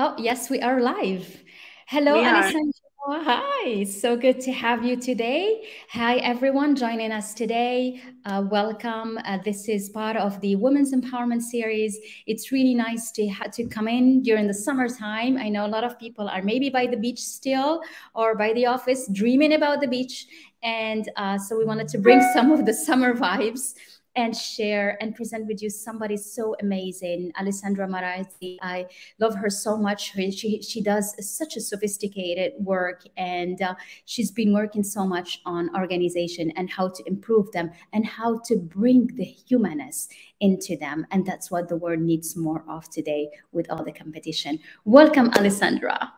Oh, 0.00 0.14
yes, 0.16 0.48
we 0.48 0.60
are 0.60 0.80
live. 0.80 1.42
Hello. 1.88 2.22
Alessandra. 2.24 2.72
Hi, 3.08 3.82
so 3.82 4.16
good 4.16 4.38
to 4.42 4.52
have 4.52 4.84
you 4.84 4.94
today. 4.94 5.66
Hi, 5.90 6.18
everyone 6.18 6.76
joining 6.76 7.10
us 7.10 7.34
today. 7.34 8.00
Uh, 8.24 8.44
welcome. 8.48 9.18
Uh, 9.24 9.38
this 9.44 9.68
is 9.68 9.88
part 9.88 10.16
of 10.16 10.40
the 10.40 10.54
Women's 10.54 10.94
Empowerment 10.94 11.42
Series. 11.42 11.98
It's 12.28 12.52
really 12.52 12.76
nice 12.76 13.10
to 13.12 13.28
to 13.54 13.64
come 13.64 13.88
in 13.88 14.22
during 14.22 14.46
the 14.46 14.54
summertime. 14.54 15.36
I 15.36 15.48
know 15.48 15.66
a 15.66 15.72
lot 15.76 15.82
of 15.82 15.98
people 15.98 16.28
are 16.28 16.42
maybe 16.42 16.70
by 16.70 16.86
the 16.86 16.96
beach 16.96 17.18
still 17.18 17.82
or 18.14 18.36
by 18.36 18.52
the 18.52 18.66
office, 18.66 19.08
dreaming 19.12 19.54
about 19.54 19.80
the 19.80 19.88
beach, 19.88 20.28
and 20.62 21.10
uh, 21.16 21.38
so 21.38 21.58
we 21.58 21.64
wanted 21.64 21.88
to 21.88 21.98
bring 21.98 22.22
some 22.32 22.52
of 22.52 22.66
the 22.66 22.72
summer 22.72 23.14
vibes 23.14 23.74
and 24.18 24.36
share 24.36 24.98
and 25.00 25.14
present 25.14 25.46
with 25.46 25.62
you 25.62 25.70
somebody 25.70 26.16
so 26.16 26.56
amazing, 26.60 27.30
Alessandra 27.38 27.86
Marazzi. 27.86 28.58
I 28.60 28.86
love 29.20 29.36
her 29.36 29.48
so 29.48 29.76
much. 29.76 30.12
She 30.34 30.60
she 30.60 30.82
does 30.82 31.14
such 31.38 31.56
a 31.56 31.60
sophisticated 31.60 32.52
work, 32.58 33.04
and 33.16 33.62
uh, 33.62 33.76
she's 34.06 34.32
been 34.32 34.52
working 34.52 34.82
so 34.82 35.06
much 35.06 35.40
on 35.46 35.70
organization 35.76 36.50
and 36.56 36.68
how 36.68 36.88
to 36.88 37.02
improve 37.06 37.52
them 37.52 37.70
and 37.92 38.04
how 38.04 38.40
to 38.46 38.56
bring 38.56 39.06
the 39.14 39.24
humanness 39.24 40.08
into 40.40 40.76
them. 40.76 41.06
And 41.12 41.24
that's 41.24 41.48
what 41.48 41.68
the 41.68 41.76
world 41.76 42.00
needs 42.00 42.36
more 42.36 42.64
of 42.68 42.90
today 42.90 43.30
with 43.52 43.70
all 43.70 43.84
the 43.84 43.92
competition. 43.92 44.58
Welcome, 44.84 45.30
Alessandra. 45.38 46.12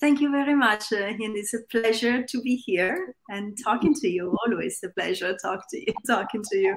Thank 0.00 0.20
you 0.20 0.32
very 0.32 0.54
much, 0.54 0.92
uh, 0.92 0.96
and 0.96 1.36
it's 1.36 1.54
a 1.54 1.60
pleasure 1.70 2.24
to 2.24 2.40
be 2.40 2.56
here 2.56 3.14
and 3.28 3.56
talking 3.62 3.94
to 3.94 4.08
you. 4.08 4.34
Always 4.46 4.80
a 4.82 4.88
pleasure 4.88 5.36
talk 5.40 5.60
to 5.70 5.78
you, 5.78 5.92
talking 6.06 6.42
to 6.50 6.58
you. 6.58 6.74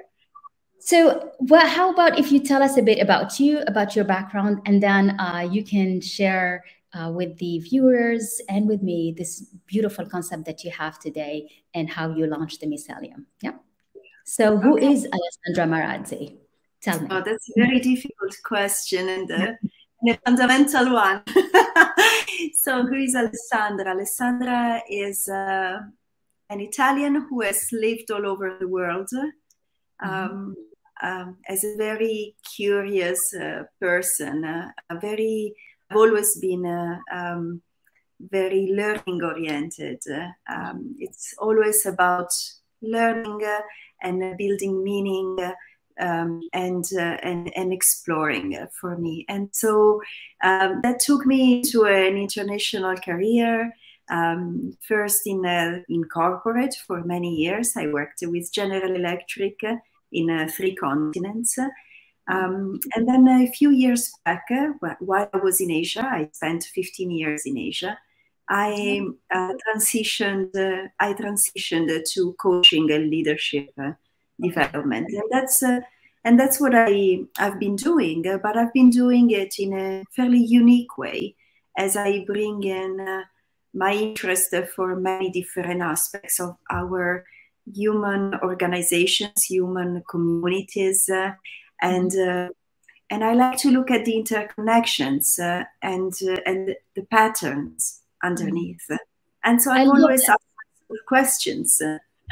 So, 0.86 1.32
well, 1.40 1.66
how 1.66 1.94
about 1.94 2.20
if 2.20 2.30
you 2.30 2.42
tell 2.42 2.62
us 2.62 2.76
a 2.76 2.82
bit 2.82 3.00
about 3.00 3.40
you, 3.40 3.62
about 3.62 3.96
your 3.96 4.04
background, 4.04 4.60
and 4.66 4.84
then 4.84 5.18
uh, 5.18 5.48
you 5.50 5.64
can 5.64 6.02
share 6.02 6.66
uh, 6.94 7.10
with 7.10 7.38
the 7.38 7.60
viewers 7.60 8.42
and 8.50 8.68
with 8.68 8.84
me 8.84 9.16
this 9.18 9.48
beautiful 9.66 10.06
concept 10.06 10.44
that 10.44 10.66
you 10.66 10.72
have 10.72 11.00
today 11.00 11.50
and 11.74 11.90
how 11.90 12.14
you 12.14 12.28
launched 12.28 12.60
the 12.60 12.68
mycelium. 12.68 13.24
Yeah. 13.42 13.54
So, 14.26 14.58
who 14.58 14.74
Okay. 14.76 14.92
is 14.92 15.08
Alessandra 15.08 15.74
Marazzi? 15.74 16.36
Tell 16.82 17.00
me. 17.00 17.08
Oh, 17.12 17.22
that's 17.26 17.48
a 17.52 17.54
very 17.56 17.80
difficult 17.80 18.36
question 18.44 19.08
and, 19.08 19.32
uh, 19.32 19.54
and 20.02 20.12
a 20.12 20.20
fundamental 20.26 20.92
one. 20.92 21.24
so, 22.60 22.86
who 22.86 22.96
is 22.96 23.16
Alessandra? 23.16 23.88
Alessandra 23.88 24.82
is 24.90 25.30
uh, 25.30 25.80
an 26.50 26.60
Italian 26.60 27.26
who 27.30 27.40
has 27.40 27.70
lived 27.72 28.12
all 28.12 28.28
over 28.28 28.58
the 28.60 28.68
world. 28.68 29.10
Um, 30.04 30.58
um, 31.02 31.38
as 31.48 31.64
a 31.64 31.76
very 31.78 32.36
curious 32.56 33.34
uh, 33.34 33.64
person, 33.80 34.46
uh, 34.46 34.72
a 34.90 35.00
very, 35.00 35.54
I've 35.90 35.98
always 35.98 36.38
been 36.40 36.66
uh, 36.66 37.00
um, 37.12 37.62
very 38.20 38.74
learning 38.74 39.22
oriented. 39.24 40.02
Um, 40.50 40.96
it's 41.00 41.34
always 41.38 41.86
about 41.86 42.32
learning 42.82 43.42
uh, 43.46 43.62
and 44.02 44.24
uh, 44.24 44.34
building 44.38 44.84
meaning 44.84 45.38
uh, 45.40 45.54
um, 46.00 46.42
and, 46.54 46.86
uh, 46.98 47.18
and 47.22 47.56
and 47.56 47.72
exploring 47.72 48.58
uh, 48.58 48.68
for 48.80 48.98
me. 48.98 49.26
And 49.30 49.50
so 49.52 50.02
um, 50.44 50.82
that 50.82 51.00
took 51.00 51.26
me 51.26 51.62
to 51.72 51.86
an 51.86 52.18
international 52.18 52.96
career. 52.98 53.74
Um, 54.10 54.78
first 54.86 55.28
in 55.28 55.46
uh, 55.46 55.80
in 55.88 56.04
corporate 56.06 56.76
for 56.88 57.04
many 57.04 57.36
years, 57.36 57.78
I 57.78 57.88
worked 57.88 58.24
with 58.24 58.52
General 58.52 58.96
Electric 58.96 59.64
uh, 59.64 59.76
in 60.14 60.30
uh, 60.30 60.48
three 60.48 60.76
continents. 60.76 61.58
Um, 62.28 62.80
and 62.96 63.08
then 63.08 63.28
a 63.28 63.52
few 63.52 63.70
years 63.72 64.14
back, 64.24 64.46
uh, 64.50 64.70
while 65.00 65.30
I 65.34 65.38
was 65.38 65.60
in 65.60 65.72
Asia, 65.72 66.06
I 66.06 66.30
spent 66.32 66.64
15 66.64 67.12
years 67.12 67.46
in 67.46 67.58
Asia. 67.58 67.98
I 68.50 69.02
uh, 69.34 69.54
transitioned. 69.68 70.56
Uh, 70.56 70.90
I 71.00 71.14
transitioned 71.14 71.90
to 72.12 72.34
coaching 72.34 72.92
and 72.92 73.10
leadership 73.10 73.72
uh, 73.78 73.94
development, 74.42 75.10
and 75.10 75.24
that's 75.32 75.64
uh, 75.64 75.80
and 76.26 76.40
that's 76.40 76.60
what 76.60 76.74
I 76.76 77.26
I've 77.38 77.60
been 77.60 77.76
doing. 77.76 78.22
but 78.22 78.58
I've 78.58 78.74
been 78.74 78.90
doing 78.90 79.32
it 79.32 79.56
in 79.60 79.74
a 79.74 80.04
fairly 80.16 80.44
unique 80.44 80.98
way, 80.98 81.36
as 81.78 81.96
I 81.96 82.26
bring 82.26 82.64
in 82.64 83.24
my 83.74 83.94
interest 83.94 84.54
for 84.76 84.96
many 84.96 85.32
different 85.32 85.82
aspects 85.82 86.40
of 86.40 86.58
our 86.70 87.26
human 87.72 88.36
organizations, 88.42 89.44
human 89.44 90.04
communities, 90.10 91.10
uh, 91.10 91.32
and 91.82 92.16
uh, 92.18 92.50
and 93.10 93.24
I 93.24 93.34
like 93.34 93.58
to 93.60 93.70
look 93.70 93.92
at 93.92 94.06
the 94.06 94.14
interconnections 94.14 95.40
uh, 95.40 95.66
and 95.82 96.14
uh, 96.28 96.40
and 96.46 96.76
the 96.96 97.04
patterns 97.04 98.02
underneath. 98.24 98.88
And 99.44 99.62
so 99.62 99.72
I'm 99.72 99.90
always 99.90 100.22
asking 100.22 100.98
questions. 101.08 101.82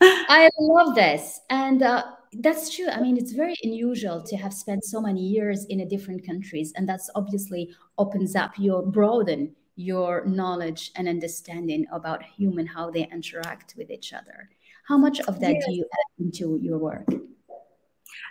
I 0.00 0.50
love 0.58 0.94
this. 0.94 1.40
And 1.48 1.82
uh, 1.82 2.04
that's 2.40 2.74
true. 2.74 2.88
I 2.88 3.00
mean, 3.00 3.16
it's 3.16 3.32
very 3.32 3.54
unusual 3.62 4.22
to 4.22 4.36
have 4.36 4.52
spent 4.52 4.84
so 4.84 5.00
many 5.00 5.22
years 5.22 5.64
in 5.66 5.80
a 5.80 5.86
different 5.86 6.26
countries. 6.26 6.72
And 6.76 6.88
that's 6.88 7.08
obviously 7.14 7.74
opens 7.98 8.36
up 8.36 8.52
your 8.58 8.82
broaden 8.82 9.54
your 9.76 10.24
knowledge 10.24 10.90
and 10.96 11.08
understanding 11.08 11.86
about 11.92 12.22
human, 12.22 12.66
how 12.66 12.90
they 12.90 13.06
interact 13.12 13.74
with 13.76 13.90
each 13.90 14.12
other. 14.12 14.48
How 14.88 14.96
much 14.96 15.20
of 15.20 15.40
that 15.40 15.56
do 15.66 15.72
you 15.72 15.84
add 15.84 16.24
into 16.24 16.58
your 16.62 16.78
work? 16.78 17.06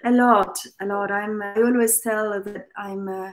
A 0.04 0.12
lot, 0.12 0.58
a 0.82 0.86
lot. 0.86 1.12
I'm. 1.12 1.42
I 1.42 1.62
always 1.62 2.02
tell 2.02 2.42
that 2.44 2.68
I'm. 2.76 3.08
Uh, 3.08 3.32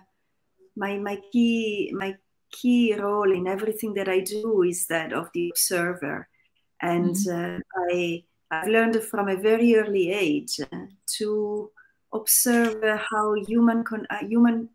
my 0.77 0.99
my 0.99 1.21
key 1.31 1.93
my 1.95 2.17
key 2.51 2.95
role 2.95 3.31
in 3.33 3.47
everything 3.47 3.95
that 3.95 4.09
I 4.09 4.21
do 4.21 4.63
is 4.63 4.87
that 4.87 5.13
of 5.13 5.29
the 5.35 5.51
observer, 5.51 6.29
and 6.81 7.17
uh, 7.29 7.59
I 7.91 8.25
I've 8.51 8.69
learned 8.69 9.03
from 9.03 9.29
a 9.29 9.37
very 9.37 9.77
early 9.77 10.11
age 10.11 10.61
uh, 10.61 10.87
to 11.19 11.71
observe 12.13 12.83
how 13.11 13.35
human 13.35 13.85
con- 13.85 14.07
uh, 14.11 14.25
human 14.27 14.69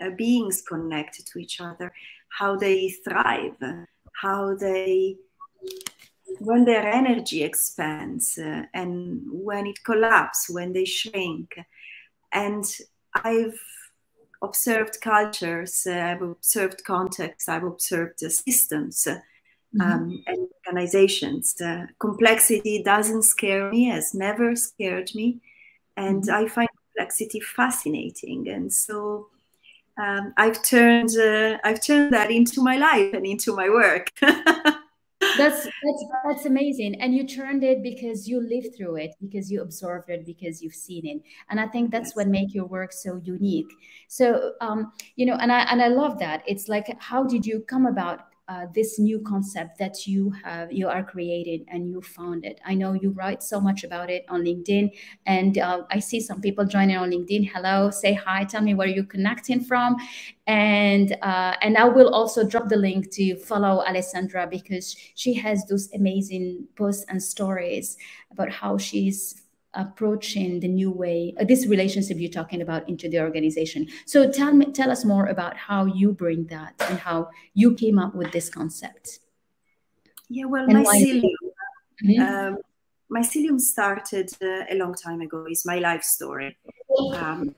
uh, 0.00 0.10
beings 0.10 0.62
connect 0.62 1.24
to 1.26 1.38
each 1.38 1.60
other, 1.60 1.92
how 2.38 2.56
they 2.56 2.90
thrive, 3.04 3.56
how 4.12 4.54
they 4.54 5.16
when 6.38 6.64
their 6.64 6.86
energy 6.86 7.42
expands 7.42 8.38
uh, 8.38 8.62
and 8.74 9.20
when 9.30 9.66
it 9.66 9.84
collapses, 9.84 10.54
when 10.54 10.72
they 10.72 10.84
shrink. 10.84 11.54
And 12.32 12.64
I've 13.14 13.60
observed 14.42 15.00
cultures, 15.00 15.86
uh, 15.86 15.92
I've 15.92 16.22
observed 16.22 16.84
contexts, 16.84 17.48
I've 17.48 17.64
observed 17.64 18.24
uh, 18.24 18.28
systems 18.28 19.06
uh, 19.06 19.18
um, 19.80 20.22
and 20.26 20.48
organizations. 20.66 21.60
Uh, 21.60 21.86
complexity 21.98 22.82
doesn't 22.82 23.22
scare 23.22 23.70
me, 23.70 23.84
has 23.86 24.14
never 24.14 24.56
scared 24.56 25.10
me. 25.14 25.40
And 25.96 26.24
Mhm. 26.24 26.32
I 26.32 26.48
find 26.48 26.68
complexity 26.86 27.40
fascinating. 27.40 28.48
And 28.48 28.72
so 28.72 29.28
um, 29.98 30.32
I've 30.36 30.62
turned 30.62 31.10
uh, 31.18 31.58
I've 31.64 31.82
turned 31.84 32.12
that 32.14 32.30
into 32.30 32.62
my 32.62 32.76
life 32.76 33.12
and 33.14 33.26
into 33.26 33.54
my 33.54 33.68
work. 33.68 34.08
That's 35.34 35.64
that's 35.64 36.04
that's 36.28 36.44
amazing. 36.44 37.00
And 37.00 37.14
you 37.14 37.26
turned 37.26 37.64
it 37.64 37.82
because 37.82 38.28
you 38.28 38.38
lived 38.38 38.76
through 38.76 38.96
it, 38.96 39.12
because 39.18 39.50
you 39.50 39.62
absorbed 39.62 40.10
it, 40.10 40.26
because 40.26 40.60
you've 40.60 40.74
seen 40.74 41.06
it. 41.06 41.22
And 41.48 41.58
I 41.58 41.66
think 41.68 41.90
that's 41.90 42.14
Yes. 42.14 42.14
what 42.14 42.28
make 42.28 42.52
your 42.52 42.66
work 42.66 42.92
so 42.92 43.18
unique. 43.24 43.72
So 44.08 44.52
um, 44.60 44.92
you 45.16 45.24
know, 45.24 45.36
and 45.40 45.50
I 45.50 45.60
and 45.60 45.80
I 45.80 45.88
love 45.88 46.18
that. 46.18 46.42
It's 46.46 46.68
like 46.68 46.94
how 47.00 47.24
did 47.24 47.46
you 47.46 47.60
come 47.60 47.86
about 47.86 48.26
uh, 48.48 48.66
this 48.74 48.98
new 48.98 49.20
concept 49.20 49.78
that 49.78 50.06
you 50.06 50.30
have 50.44 50.72
you 50.72 50.88
are 50.88 51.02
creating 51.02 51.64
and 51.68 51.88
you 51.88 52.00
found 52.00 52.44
it? 52.44 52.60
I 52.64 52.74
know 52.74 52.92
you 52.92 53.10
write 53.10 53.42
so 53.42 53.60
much 53.60 53.84
about 53.84 54.10
it 54.10 54.24
on 54.28 54.42
LinkedIn, 54.42 54.90
and 55.26 55.58
uh, 55.58 55.82
I 55.90 55.98
see 55.98 56.20
some 56.20 56.40
people 56.40 56.64
joining 56.64 56.96
on 56.96 57.10
LinkedIn. 57.10 57.50
Hello, 57.52 57.90
say 57.90 58.14
hi, 58.14 58.44
tell 58.44 58.62
me 58.62 58.74
where 58.74 58.88
you're 58.88 59.04
connecting 59.04 59.60
from, 59.62 59.96
and 60.46 61.16
uh, 61.22 61.54
and 61.62 61.76
I 61.76 61.84
will 61.84 62.14
also 62.14 62.46
drop 62.46 62.68
the 62.68 62.76
link 62.76 63.10
to 63.12 63.36
follow 63.36 63.84
Alessandra 63.84 64.46
because 64.46 64.96
she 65.14 65.34
has 65.34 65.66
those 65.66 65.92
amazing 65.92 66.66
posts 66.76 67.04
and 67.08 67.22
stories 67.22 67.96
about 68.30 68.50
how 68.50 68.78
she's 68.78 69.41
approaching 69.74 70.60
the 70.60 70.68
new 70.68 70.90
way 70.90 71.34
uh, 71.40 71.44
this 71.44 71.66
relationship 71.66 72.18
you're 72.18 72.30
talking 72.30 72.62
about 72.62 72.88
into 72.88 73.08
the 73.08 73.20
organization. 73.20 73.88
So 74.06 74.30
tell 74.30 74.52
me, 74.52 74.66
tell 74.66 74.90
us 74.90 75.04
more 75.04 75.26
about 75.26 75.56
how 75.56 75.86
you 75.86 76.12
bring 76.12 76.46
that 76.46 76.74
and 76.88 76.98
how 76.98 77.30
you 77.54 77.74
came 77.74 77.98
up 77.98 78.14
with 78.14 78.32
this 78.32 78.48
concept. 78.48 79.20
Yeah, 80.28 80.46
well, 80.46 80.64
And 80.64 80.84
mycelium. 80.84 81.36
Mhm. 82.02 82.18
Um, 82.20 82.58
mycelium 83.10 83.60
started 83.60 84.30
uh, 84.42 84.64
a 84.70 84.74
long 84.74 84.94
time 84.94 85.20
ago. 85.20 85.46
It's 85.48 85.66
my 85.66 85.78
life 85.78 86.02
story. 86.02 86.56
Um, 87.14 87.54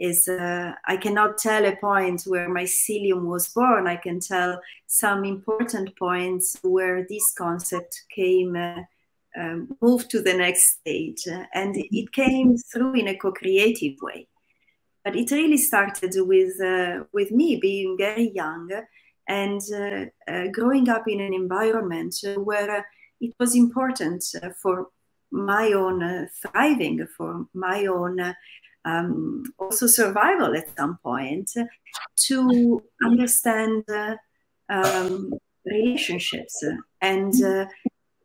is 0.00 0.28
uh, 0.28 0.72
I 0.86 0.96
cannot 0.96 1.36
tell 1.36 1.64
a 1.66 1.76
point 1.76 2.22
where 2.26 2.48
mycelium 2.48 3.26
was 3.26 3.48
born. 3.48 3.86
I 3.86 3.96
can 3.96 4.18
tell 4.18 4.60
some 4.86 5.24
important 5.24 5.96
points 5.96 6.58
where 6.62 7.06
this 7.08 7.32
concept 7.36 8.04
came, 8.14 8.56
uh, 8.56 8.82
um, 9.38 9.76
moved 9.80 10.10
to 10.10 10.20
the 10.22 10.34
next 10.34 10.80
stage, 10.80 11.26
uh, 11.28 11.44
and 11.54 11.76
it 11.76 12.12
came 12.12 12.56
through 12.56 12.94
in 12.94 13.08
a 13.08 13.16
co-creative 13.16 13.96
way. 14.02 14.26
but 15.04 15.16
it 15.16 15.30
really 15.30 15.56
started 15.56 16.14
with 16.16 16.60
uh, 16.60 17.04
with 17.12 17.30
me 17.30 17.56
being 17.56 17.96
very 17.98 18.30
young 18.34 18.68
and 19.28 19.60
uh, 19.74 20.04
uh, 20.30 20.46
growing 20.52 20.88
up 20.88 21.06
in 21.08 21.20
an 21.20 21.32
environment 21.32 22.14
where 22.36 22.86
it 23.20 23.32
was 23.38 23.54
important 23.54 24.24
for 24.60 24.88
my 25.30 25.72
own 25.72 26.28
thriving, 26.42 27.06
for 27.16 27.46
my 27.54 27.86
own 27.86 28.34
um, 28.84 29.44
also 29.58 29.86
survival 29.86 30.56
at 30.56 30.76
some 30.76 30.98
point, 31.02 31.50
to 32.16 32.82
understand 33.04 33.84
um, 34.68 35.32
relationships 35.64 36.64
and 37.00 37.32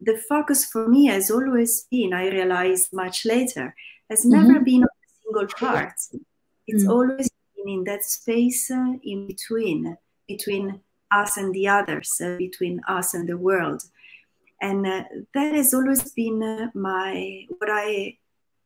the 0.06 0.18
focus 0.18 0.66
for 0.66 0.88
me 0.88 1.08
has 1.08 1.32
always 1.32 1.88
been, 1.92 2.14
I 2.14 2.30
realized 2.30 2.94
much 2.94 3.26
later, 3.26 3.76
has 4.10 4.22
mm-hmm. 4.22 4.48
never 4.48 4.60
been 4.60 4.84
on 4.84 4.90
a 4.90 5.24
single 5.24 5.48
part. 5.48 5.94
It's 6.68 6.84
mm-hmm. 6.84 6.92
always 6.92 7.30
been 7.56 7.70
in 7.70 7.84
that 7.86 8.04
space 8.04 8.70
uh, 8.70 8.94
in 9.04 9.28
between, 9.28 9.98
between 10.28 10.82
us 11.12 11.38
and 11.38 11.54
the 11.54 11.68
others, 11.68 12.22
uh, 12.24 12.38
between 12.38 12.82
us 12.88 13.14
and 13.14 13.28
the 13.28 13.38
world. 13.38 13.84
And 14.62 14.86
uh, 14.86 15.04
that 15.34 15.56
has 15.56 15.74
always 15.74 16.12
been 16.14 16.42
uh, 16.42 16.70
my 16.74 17.46
what 17.58 17.70
I 17.72 18.18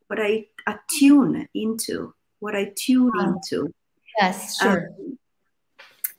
what 0.08 0.20
I 0.20 0.46
attune 0.68 1.48
into, 1.54 2.14
what 2.40 2.56
I 2.56 2.72
tune 2.76 3.12
into. 3.20 3.74
Yes, 4.20 4.60
sure. 4.60 4.90
Um, 4.90 5.18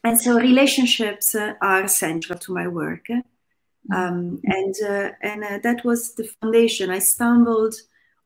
and 0.02 0.18
so 0.18 0.38
relationships 0.38 1.34
uh, 1.34 1.54
are 1.60 1.86
central 1.88 2.38
to 2.38 2.52
my 2.52 2.66
work. 2.66 3.06
Mm-hmm. 3.88 3.92
Um, 3.92 4.40
and 4.44 4.74
uh, 4.86 5.10
and 5.22 5.44
uh, 5.44 5.58
that 5.62 5.84
was 5.84 6.14
the 6.14 6.24
foundation. 6.24 6.90
I 6.90 6.98
stumbled 6.98 7.74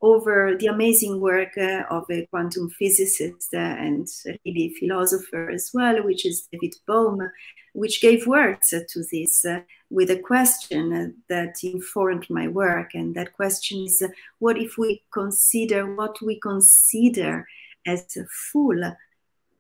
over 0.01 0.55
the 0.59 0.67
amazing 0.67 1.21
work 1.21 1.57
uh, 1.57 1.83
of 1.91 2.05
a 2.11 2.27
quantum 2.27 2.69
physicist 2.69 3.55
uh, 3.55 3.59
and 3.59 4.07
really 4.45 4.75
philosopher 4.79 5.51
as 5.51 5.71
well, 5.73 6.05
which 6.05 6.27
is 6.27 6.47
David 6.53 6.75
Bohm, 6.87 7.31
which 7.73 8.03
gave 8.03 8.27
words 8.27 8.69
to 8.69 9.05
this 9.11 9.45
uh, 9.47 9.61
with 9.89 10.11
a 10.11 10.19
question 10.19 11.15
that 11.29 11.55
informed 11.63 12.29
my 12.29 12.49
work. 12.49 12.95
And 12.95 13.15
that 13.15 13.33
question 13.33 13.85
is 13.85 14.03
what 14.41 14.59
if 14.59 14.77
we 14.77 15.03
consider 15.11 15.95
what 15.95 16.21
we 16.21 16.39
consider 16.39 17.47
as 17.87 18.05
full 18.53 18.97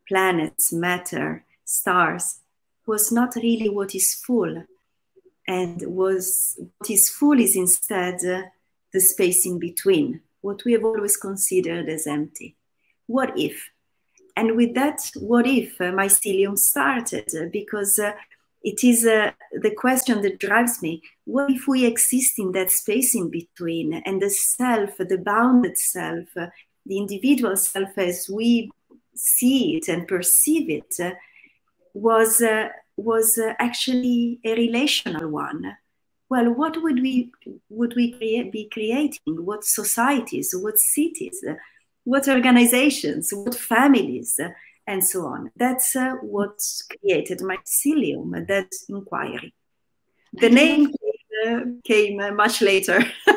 planets, 0.06 0.73
matter, 0.73 1.44
stars, 1.64 2.41
was 2.87 3.11
not 3.11 3.35
really 3.37 3.70
what 3.70 3.94
is 3.94 4.12
full 4.12 4.64
and 5.46 5.82
was 5.87 6.58
what 6.79 6.91
is 6.91 7.11
full 7.11 7.38
is 7.38 7.56
instead 7.56 8.25
uh, 8.25 8.43
the 8.93 9.00
space 9.00 9.44
in 9.44 9.58
between, 9.58 10.20
what 10.41 10.64
we 10.64 10.73
have 10.73 10.85
always 10.85 11.17
considered 11.17 11.88
as 11.88 12.06
empty. 12.06 12.56
What 13.06 13.38
if? 13.38 13.70
And 14.37 14.56
with 14.56 14.75
that, 14.75 15.11
what 15.17 15.46
if 15.46 15.81
uh, 15.81 15.85
mycelium 15.85 16.58
started? 16.58 17.29
Uh, 17.35 17.46
because 17.52 17.99
uh, 17.99 18.12
it 18.62 18.82
is 18.82 19.05
uh, 19.06 19.32
the 19.52 19.73
question 19.73 20.23
that 20.23 20.41
drives 20.41 20.81
me. 20.81 21.02
What 21.25 21.50
if 21.50 21.69
we 21.69 21.85
exist 21.85 22.38
in 22.38 22.52
that 22.52 22.70
space 22.70 23.14
in 23.14 23.31
between 23.31 23.94
and 23.94 24.23
the 24.23 24.31
self, 24.31 24.96
the 24.96 25.19
bounded 25.19 25.76
self, 25.76 26.29
uh, 26.37 26.46
the 26.87 26.99
individual 26.99 27.56
self 27.56 27.96
as 27.99 28.29
we 28.32 28.70
see 29.14 29.76
it 29.76 29.88
and 29.88 30.08
perceive 30.08 30.70
it, 30.70 31.17
was 31.93 32.43
was 32.96 33.38
uh, 33.38 33.55
actually 33.58 34.41
a 34.44 34.55
relational 34.55 35.29
one. 35.29 35.76
Well, 36.31 36.52
what 36.52 36.82
would 36.82 37.00
we 37.00 37.32
would 37.69 37.94
we 37.94 38.12
create, 38.12 38.50
be 38.50 38.69
creating? 38.73 39.44
What 39.44 39.64
societies? 39.64 40.55
What 40.55 40.79
cities? 40.79 41.44
What 42.05 42.29
organizations? 42.29 43.32
What 43.32 43.55
families? 43.55 44.41
And 44.87 45.02
so 45.02 45.26
on. 45.26 45.50
That's 45.56 45.96
uh, 45.96 46.14
what 46.23 46.58
created 47.00 47.41
mycelium. 47.41 48.46
That 48.46 48.70
inquiry. 48.88 49.55
The 50.35 50.50
name 50.50 50.93
uh, 51.46 51.61
came 51.85 52.20
uh, 52.20 52.32
much 52.32 52.61
later. 52.61 53.05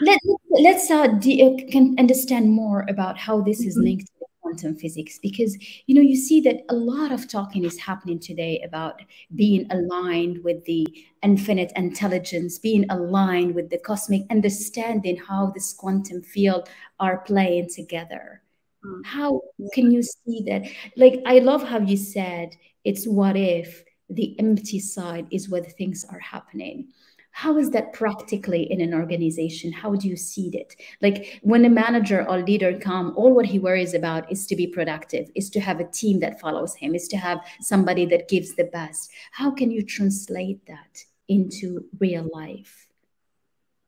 Let, 0.00 0.20
let's 0.50 0.90
uh, 0.90 1.04
uh, 1.04 1.56
can 1.70 1.96
understand 1.98 2.50
more 2.50 2.84
about 2.88 3.18
how 3.18 3.40
this 3.40 3.60
is 3.60 3.76
mm-hmm. 3.76 3.84
linked 3.84 4.10
quantum 4.46 4.76
physics 4.76 5.18
because 5.18 5.56
you 5.86 5.94
know 5.94 6.00
you 6.00 6.14
see 6.14 6.40
that 6.40 6.62
a 6.68 6.74
lot 6.74 7.10
of 7.10 7.28
talking 7.28 7.64
is 7.64 7.78
happening 7.80 8.20
today 8.20 8.62
about 8.64 9.02
being 9.34 9.66
aligned 9.72 10.42
with 10.44 10.64
the 10.66 10.86
infinite 11.24 11.72
intelligence 11.74 12.56
being 12.56 12.88
aligned 12.90 13.56
with 13.56 13.68
the 13.70 13.78
cosmic 13.78 14.22
understanding 14.30 15.16
how 15.16 15.50
this 15.52 15.72
quantum 15.72 16.22
field 16.22 16.68
are 17.00 17.18
playing 17.18 17.68
together. 17.68 18.42
Mm. 18.84 19.04
how 19.04 19.40
can 19.72 19.90
you 19.90 20.02
see 20.02 20.42
that? 20.46 20.62
Like 20.96 21.20
i 21.26 21.40
love 21.40 21.66
how 21.66 21.80
you 21.80 21.96
said 21.96 22.54
it's 22.84 23.04
what 23.04 23.36
if 23.36 23.82
the 24.08 24.38
empty 24.38 24.78
side 24.78 25.26
is 25.32 25.48
where 25.48 25.60
the 25.60 25.70
things 25.70 26.04
are 26.08 26.20
happening 26.20 26.88
how 27.36 27.58
is 27.58 27.68
that 27.72 27.92
practically 27.92 28.62
in 28.62 28.80
an 28.80 28.94
organization? 28.94 29.70
How 29.70 29.94
do 29.94 30.08
you 30.08 30.16
see 30.16 30.48
it? 30.54 30.74
Like 31.02 31.38
when 31.42 31.66
a 31.66 31.68
manager 31.68 32.26
or 32.26 32.38
leader 32.38 32.78
come 32.78 33.12
all 33.14 33.34
what 33.34 33.44
he 33.44 33.58
worries 33.58 33.92
about 33.92 34.32
is 34.32 34.46
to 34.46 34.56
be 34.56 34.66
productive 34.66 35.28
is 35.34 35.50
to 35.50 35.60
have 35.60 35.78
a 35.78 35.90
team 35.90 36.20
that 36.20 36.40
follows 36.40 36.74
him 36.74 36.94
is 36.94 37.08
to 37.08 37.18
have 37.18 37.40
somebody 37.60 38.06
that 38.06 38.30
gives 38.30 38.54
the 38.54 38.64
best. 38.64 39.10
How 39.32 39.50
can 39.50 39.70
you 39.70 39.82
translate 39.82 40.64
that 40.66 41.04
into 41.28 41.84
real 42.00 42.26
life? 42.32 42.86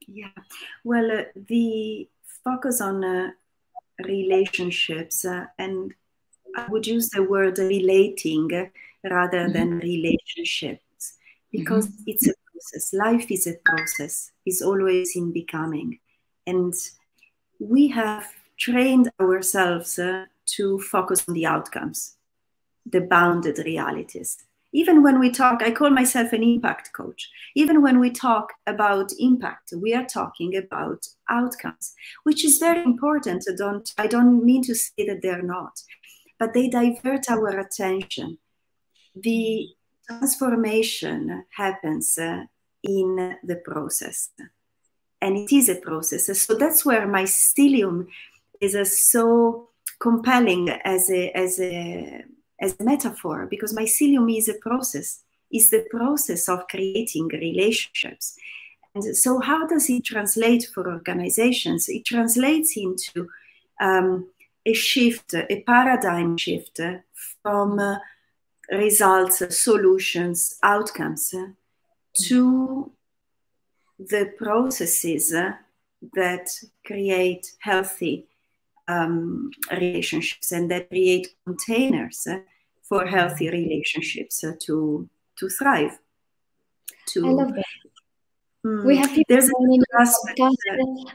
Yeah. 0.07 0.39
Well 0.85 1.11
uh, 1.11 1.25
the 1.35 2.07
focus 2.45 2.83
on 2.83 3.03
uh, 3.03 3.31
relationships 4.05 5.25
uh, 5.25 5.47
and 5.59 5.95
i 6.57 6.67
would 6.69 6.87
use 6.87 7.09
the 7.11 7.23
word 7.23 7.59
relating 7.59 8.49
rather 9.05 9.43
mm-hmm. 9.45 9.53
than 9.53 9.79
relationships 9.79 11.15
because 11.51 11.89
mm-hmm. 11.89 12.05
it's 12.07 12.29
a 12.29 12.35
process. 12.59 12.93
Life 12.93 13.31
is 13.31 13.47
a 13.47 13.55
process, 13.65 14.33
is 14.47 14.63
always 14.63 15.17
in 15.17 15.33
becoming. 15.33 15.99
And 16.47 16.75
we 17.59 17.89
have 17.89 18.27
trained 18.59 19.11
ourselves 19.21 19.99
uh, 19.99 20.27
to 20.57 20.79
focus 20.81 21.25
on 21.29 21.35
the 21.35 21.47
outcomes, 21.47 22.17
the 22.87 23.01
bounded 23.01 23.59
realities. 23.59 24.39
Even 24.73 25.03
when 25.03 25.19
we 25.19 25.31
talk, 25.31 25.63
I 25.63 25.71
call 25.71 25.91
myself 25.91 26.33
an 26.33 26.43
impact 26.43 26.93
coach. 26.93 27.31
Even 27.55 27.81
when 27.81 28.01
we 28.01 28.11
talk 28.11 28.53
about 28.67 29.13
impact, 29.19 29.73
we 29.75 29.95
are 29.95 30.05
talking 30.05 30.57
about 30.57 31.07
outcomes, 31.31 31.95
which 32.25 32.45
is 32.45 32.59
very 32.59 32.83
important. 32.83 33.45
I 33.51 33.55
don't, 33.57 33.91
I 33.97 34.07
don't 34.07 34.45
mean 34.45 34.63
to 34.65 34.75
say 34.75 35.07
that 35.07 35.23
they're 35.23 35.43
not, 35.43 35.81
but 36.39 36.53
they 36.53 36.69
divert 36.69 37.31
our 37.31 37.59
attention. 37.59 38.39
The 39.15 39.69
transformation 40.09 41.45
happens 41.51 42.19
uh, 42.19 42.45
in 42.83 43.37
the 43.43 43.57
process. 43.57 44.31
And 45.21 45.37
it 45.37 45.53
is 45.53 45.69
a 45.69 45.77
process. 45.77 46.39
So 46.39 46.55
that's 46.55 46.85
where 46.85 47.07
mycelium 47.07 48.07
is 48.61 48.75
a, 48.75 48.85
so 48.85 49.69
compelling 49.99 50.71
as 50.71 51.11
a, 51.11 51.31
as, 51.37 51.61
a, 51.61 52.25
as 52.61 52.77
a 52.79 52.85
metaphor, 52.85 53.47
because 53.51 53.75
mycelium 53.75 54.37
is 54.37 54.49
a 54.49 54.55
process, 54.55 55.23
is 55.53 55.71
the 55.71 55.87
process 55.91 56.49
of 56.49 56.69
creating 56.69 57.29
relationships. 57.29 58.37
And 58.95 59.17
so, 59.17 59.39
how 59.41 59.67
does 59.67 59.89
it 59.91 60.05
translate 60.05 60.67
for 60.75 60.91
organizations? 60.91 61.89
It 61.89 62.05
translates 62.05 62.77
into 62.77 63.29
um, 63.81 64.29
a 64.65 64.73
shift, 64.73 65.35
a 65.35 65.63
paradigm 65.67 66.37
shift 66.37 66.81
from 67.43 67.79
uh, 67.79 67.99
results, 68.71 69.43
solutions, 69.57 70.57
outcomes 70.63 71.35
to 72.15 72.93
the 73.99 74.33
processes 74.37 75.35
that 76.15 76.49
create 76.85 77.53
healthy 77.61 78.27
um, 78.87 79.51
relationships 79.71 80.53
and 80.53 80.71
that 80.71 80.89
create 80.89 81.29
containers 81.45 82.27
for 82.83 83.07
healthy 83.07 83.51
relationships 83.51 84.45
to 84.61 85.09
to 85.39 85.49
thrive. 85.49 85.99
To, 87.09 87.23
I 88.69 88.77
love 88.77 88.81
that. 88.81 88.87
We 88.87 88.97
have 88.97 89.11
people 89.11 89.37
joining 89.37 89.83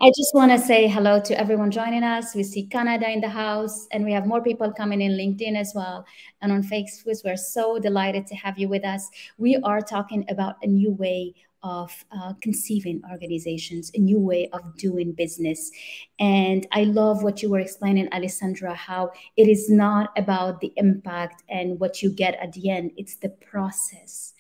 I 0.02 0.10
just 0.16 0.34
want 0.34 0.52
to 0.52 0.60
say 0.60 0.88
hello 0.88 1.20
to 1.22 1.40
everyone 1.40 1.72
joining 1.72 2.04
us. 2.04 2.36
We 2.36 2.44
see 2.44 2.66
Canada 2.66 3.10
in 3.10 3.22
the 3.22 3.30
house, 3.30 3.88
and 3.92 4.06
we 4.06 4.14
have 4.14 4.26
more 4.26 4.42
people 4.42 4.72
coming 4.72 5.02
in 5.02 5.12
LinkedIn 5.12 5.56
as 5.58 5.74
well. 5.76 6.06
And 6.42 6.52
on 6.52 6.64
Facebook, 6.64 7.24
we're 7.24 7.38
so 7.38 7.80
delighted 7.80 8.28
to 8.28 8.36
have 8.36 8.58
you 8.58 8.70
with 8.70 8.86
us. 8.86 9.10
We 9.38 9.58
are 9.64 9.82
talking 9.82 10.26
about 10.30 10.56
a 10.64 10.68
new 10.68 10.92
way 10.92 11.34
of 11.64 11.92
uh, 12.12 12.34
conceiving 12.42 13.02
organizations, 13.10 13.92
a 13.96 14.00
new 14.00 14.20
way 14.20 14.50
of 14.52 14.76
doing 14.78 15.14
business. 15.14 15.72
And 16.20 16.68
I 16.72 16.84
love 16.84 17.24
what 17.24 17.42
you 17.42 17.50
were 17.50 17.60
explaining, 17.60 18.12
Alessandra, 18.12 18.76
how 18.76 19.12
it 19.38 19.48
is 19.48 19.70
not 19.70 20.12
about 20.18 20.60
the 20.60 20.74
impact 20.76 21.44
and 21.50 21.80
what 21.80 22.04
you 22.04 22.10
get 22.10 22.36
at 22.36 22.52
the 22.54 22.70
end, 22.70 22.92
it's 22.98 23.16
the 23.16 23.30
process 23.30 24.33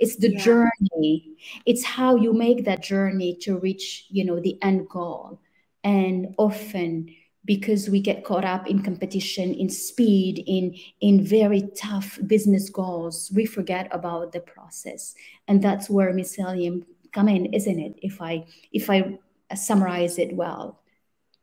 it's 0.00 0.16
the 0.16 0.32
yeah. 0.32 0.40
journey. 0.40 1.36
It's 1.66 1.84
how 1.84 2.16
you 2.16 2.32
make 2.32 2.64
that 2.64 2.82
journey 2.82 3.36
to 3.42 3.58
reach 3.58 4.06
you 4.08 4.24
know 4.24 4.40
the 4.40 4.58
end 4.62 4.88
goal. 4.88 5.40
And 5.84 6.34
often 6.36 7.14
because 7.44 7.88
we 7.88 8.00
get 8.00 8.24
caught 8.24 8.44
up 8.44 8.66
in 8.66 8.82
competition 8.82 9.54
in 9.54 9.68
speed 9.68 10.42
in 10.46 10.74
in 11.00 11.24
very 11.24 11.70
tough 11.74 12.18
business 12.26 12.68
goals 12.68 13.30
we 13.34 13.46
forget 13.46 13.88
about 13.92 14.32
the 14.32 14.40
process. 14.40 15.14
And 15.46 15.62
that's 15.62 15.88
where 15.88 16.12
mycelium 16.12 16.84
come 17.12 17.28
in 17.28 17.46
isn't 17.54 17.78
it? 17.78 17.94
If 18.02 18.20
i 18.20 18.44
if 18.72 18.90
i 18.90 19.18
summarize 19.54 20.18
it 20.18 20.34
well. 20.34 20.80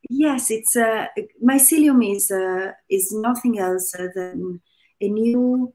Yes 0.10 0.50
it's 0.52 0.76
uh, 0.76 1.08
mycelium 1.44 2.16
is 2.16 2.32
uh, 2.32 2.72
is 2.90 3.12
nothing 3.12 3.60
else 3.60 3.92
than 4.16 4.62
a 5.02 5.10
new 5.10 5.74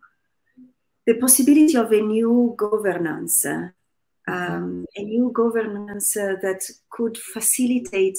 the 1.06 1.14
possibility 1.14 1.76
of 1.76 1.92
a 1.92 2.00
new 2.00 2.54
governance 2.56 3.46
um, 4.28 4.86
a 4.96 5.02
new 5.02 5.30
governance 5.32 6.16
uh, 6.16 6.36
that 6.42 6.62
could 6.90 7.18
facilitate 7.18 8.18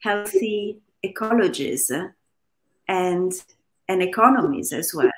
healthy 0.00 0.80
ecologies 1.04 1.90
and 2.88 3.32
and 3.88 4.02
economies 4.02 4.72
as 4.72 4.92
well. 4.92 5.10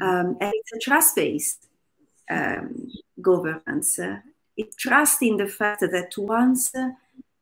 Um, 0.00 0.36
and 0.40 0.52
it's 0.52 0.72
a 0.72 0.78
trust-based 0.78 1.68
um, 2.28 2.90
governance. 3.22 3.98
It 4.56 4.76
trusts 4.76 5.22
in 5.22 5.36
the 5.36 5.46
fact 5.46 5.80
that 5.80 6.12
once 6.18 6.72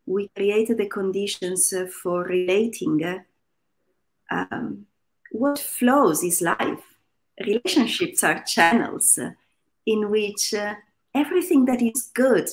we 0.04 0.28
created 0.28 0.76
the 0.76 0.88
conditions 0.88 1.72
for 2.02 2.24
relating, 2.24 3.24
um, 4.30 4.86
what 5.32 5.58
flows 5.58 6.22
is 6.22 6.42
life. 6.42 6.95
Relationships 7.44 8.24
are 8.24 8.42
channels 8.42 9.18
in 9.84 10.10
which 10.10 10.54
uh, 10.54 10.74
everything 11.14 11.64
that 11.66 11.82
is 11.82 12.10
good 12.14 12.48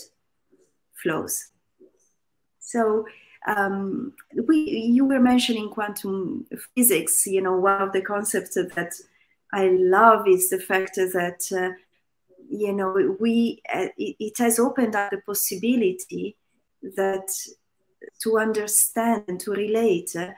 flows. 1.01 1.49
So 2.59 3.05
um, 3.47 4.13
we, 4.47 4.55
you 4.55 5.05
were 5.05 5.19
mentioning 5.19 5.69
quantum 5.69 6.45
physics. 6.75 7.27
You 7.27 7.41
know, 7.41 7.57
one 7.57 7.81
of 7.81 7.91
the 7.91 8.01
concepts 8.01 8.55
that 8.55 8.93
I 9.51 9.69
love 9.69 10.27
is 10.27 10.49
the 10.49 10.59
fact 10.59 10.95
that 10.95 11.41
uh, 11.51 11.75
you 12.49 12.73
know 12.73 13.15
we 13.19 13.61
uh, 13.73 13.87
it, 13.97 14.15
it, 14.19 14.37
has 14.37 14.59
opened 14.59 14.95
up 14.95 15.11
the 15.11 15.17
possibility 15.17 16.35
that 16.81 17.27
to 18.21 18.37
understand 18.39 19.23
and 19.27 19.39
to 19.39 19.51
relate 19.51 20.15
uh, 20.15 20.31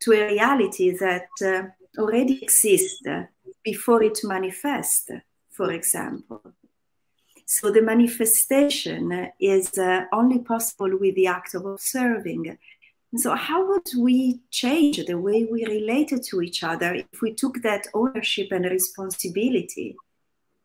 to 0.00 0.12
a 0.12 0.28
reality 0.28 0.96
that 0.96 1.28
uh, 1.42 1.62
already 2.00 2.42
exists 2.42 3.02
before 3.62 4.02
it 4.02 4.18
manifests. 4.24 5.10
For 5.50 5.72
example, 5.72 6.54
so 7.50 7.70
the 7.70 7.80
manifestation 7.80 9.30
is 9.40 9.78
uh, 9.78 10.04
only 10.12 10.40
possible 10.40 10.98
with 10.98 11.14
the 11.14 11.28
act 11.28 11.54
of 11.54 11.64
observing. 11.64 12.58
So, 13.16 13.34
how 13.34 13.66
would 13.66 13.88
we 13.96 14.40
change 14.50 15.02
the 15.06 15.18
way 15.18 15.48
we 15.50 15.64
related 15.64 16.22
to 16.24 16.42
each 16.42 16.62
other 16.62 16.94
if 16.94 17.22
we 17.22 17.32
took 17.32 17.62
that 17.62 17.86
ownership 17.94 18.48
and 18.52 18.66
responsibility 18.66 19.96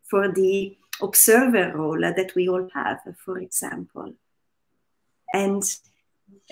for 0.04 0.30
the 0.30 0.78
observer 1.02 1.72
role 1.74 2.02
that 2.02 2.34
we 2.36 2.50
all 2.50 2.68
have, 2.74 3.00
for 3.24 3.38
example? 3.40 4.14
And 5.34 5.64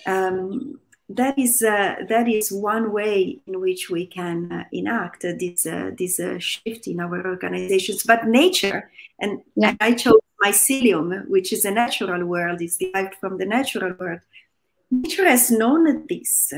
um, 0.06 0.80
that 1.16 1.38
is 1.38 1.62
uh, 1.62 1.96
that 2.10 2.28
is 2.28 2.52
one 2.52 2.92
way 2.92 3.40
in 3.48 3.60
which 3.60 3.90
we 3.90 4.06
can 4.06 4.52
uh, 4.52 4.64
enact 4.72 5.22
this 5.22 5.66
uh, 5.66 5.92
this 5.98 6.20
uh, 6.20 6.40
shift 6.40 6.88
in 6.88 7.00
our 7.00 7.26
organizations. 7.26 8.04
But 8.04 8.28
nature, 8.28 8.92
and 9.20 9.42
yeah. 9.56 9.76
I 9.80 9.94
chose 9.94 10.20
mycelium, 10.44 11.28
which 11.28 11.54
is 11.54 11.66
a 11.66 11.72
natural 11.72 12.26
world, 12.26 12.62
is 12.62 12.78
derived 12.78 13.16
from 13.16 13.38
the 13.38 13.46
natural 13.46 13.94
world. 14.00 14.22
Nature 14.90 15.28
has 15.28 15.52
known 15.52 16.06
this 16.08 16.54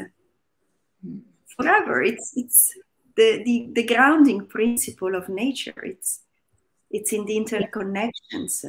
forever. 1.55 2.01
It's 2.01 2.33
it's 2.35 2.73
the, 3.15 3.43
the, 3.43 3.69
the 3.73 3.83
grounding 3.83 4.47
principle 4.47 5.15
of 5.15 5.29
nature. 5.29 5.79
It's 5.83 6.21
it's 6.89 7.13
in 7.13 7.25
the 7.25 7.37
interconnections 7.37 8.65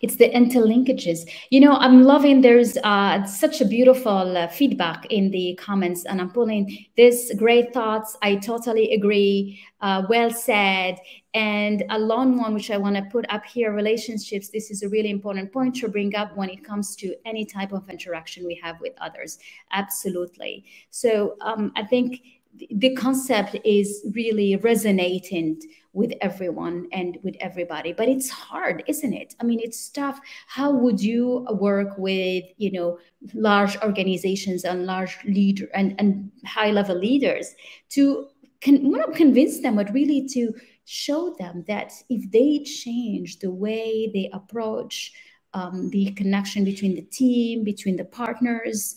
it's 0.00 0.16
the 0.16 0.30
interlinkages. 0.30 1.28
You 1.50 1.60
know 1.60 1.74
i'm 1.74 2.02
loving 2.02 2.40
there's 2.40 2.76
uh, 2.84 3.24
such 3.24 3.60
a 3.60 3.64
beautiful 3.64 4.36
uh, 4.36 4.48
feedback 4.48 5.06
in 5.10 5.30
the 5.30 5.58
comments 5.60 6.04
and 6.04 6.20
i'm 6.20 6.30
pulling 6.30 6.86
this 6.96 7.32
great 7.36 7.72
thoughts. 7.72 8.16
I 8.22 8.36
totally 8.36 8.92
agree. 8.92 9.60
Uh, 9.80 10.02
well 10.08 10.30
said. 10.30 10.98
And 11.34 11.84
a 11.90 11.98
long 11.98 12.38
one 12.38 12.54
which 12.54 12.70
i 12.70 12.76
want 12.76 12.96
to 12.96 13.02
put 13.12 13.24
up 13.28 13.44
here 13.44 13.72
relationships. 13.72 14.48
This 14.48 14.70
is 14.70 14.82
a 14.82 14.88
really 14.88 15.10
important 15.10 15.52
point 15.52 15.76
to 15.76 15.88
bring 15.88 16.14
up 16.16 16.36
when 16.36 16.50
it 16.50 16.64
comes 16.64 16.96
to 16.96 17.14
any 17.24 17.44
type 17.44 17.72
of 17.72 17.88
interaction 17.88 18.46
we 18.46 18.58
have 18.62 18.80
with 18.80 18.94
others. 19.00 19.38
Absolutely. 19.72 20.64
So 20.90 21.36
um, 21.40 21.72
i 21.76 21.84
think 21.84 22.22
the 22.70 22.94
concept 22.94 23.56
is 23.64 24.04
really 24.14 24.56
resonating 24.56 25.60
with 25.92 26.12
everyone 26.20 26.86
and 26.92 27.18
with 27.22 27.34
everybody 27.40 27.92
but 27.92 28.08
it's 28.08 28.28
hard 28.28 28.82
isn't 28.86 29.12
it? 29.12 29.34
I 29.40 29.44
mean 29.44 29.60
it's 29.62 29.88
tough. 29.88 30.20
How 30.46 30.70
would 30.70 31.00
you 31.00 31.46
work 31.50 31.96
with 31.98 32.44
you 32.56 32.72
know 32.72 32.98
large 33.34 33.76
organizations 33.82 34.64
and 34.64 34.86
large 34.86 35.16
leader 35.24 35.68
and, 35.74 35.94
and 35.98 36.30
high 36.44 36.70
level 36.70 36.96
leaders 36.96 37.54
to 37.90 38.28
can 38.60 38.90
not 38.90 39.14
convince 39.14 39.60
them 39.60 39.76
but 39.76 39.92
really 39.92 40.28
to 40.28 40.52
show 40.84 41.34
them 41.38 41.64
that 41.68 41.92
if 42.08 42.30
they 42.30 42.64
change 42.64 43.38
the 43.40 43.50
way 43.50 44.10
they 44.12 44.30
approach 44.32 45.12
um, 45.54 45.90
the 45.90 46.12
connection 46.12 46.64
between 46.64 46.94
the 46.94 47.02
team 47.02 47.64
between 47.64 47.96
the 47.96 48.04
partners 48.04 48.94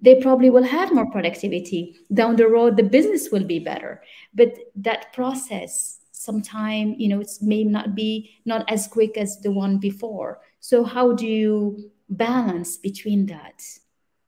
they 0.00 0.20
probably 0.20 0.50
will 0.50 0.64
have 0.64 0.92
more 0.92 1.10
productivity. 1.10 1.96
Down 2.12 2.36
the 2.36 2.48
road 2.48 2.76
the 2.76 2.82
business 2.82 3.30
will 3.30 3.44
be 3.44 3.58
better. 3.58 4.02
But 4.34 4.56
that 4.76 5.12
process 5.12 5.98
sometime 6.12 6.94
you 6.98 7.08
know 7.08 7.20
it 7.20 7.30
may 7.40 7.62
not 7.62 7.94
be 7.94 8.30
not 8.44 8.70
as 8.70 8.88
quick 8.88 9.16
as 9.16 9.40
the 9.40 9.50
one 9.50 9.78
before. 9.78 10.40
So 10.60 10.84
how 10.84 11.12
do 11.12 11.26
you 11.26 11.90
balance 12.08 12.76
between 12.76 13.26
that? 13.26 13.62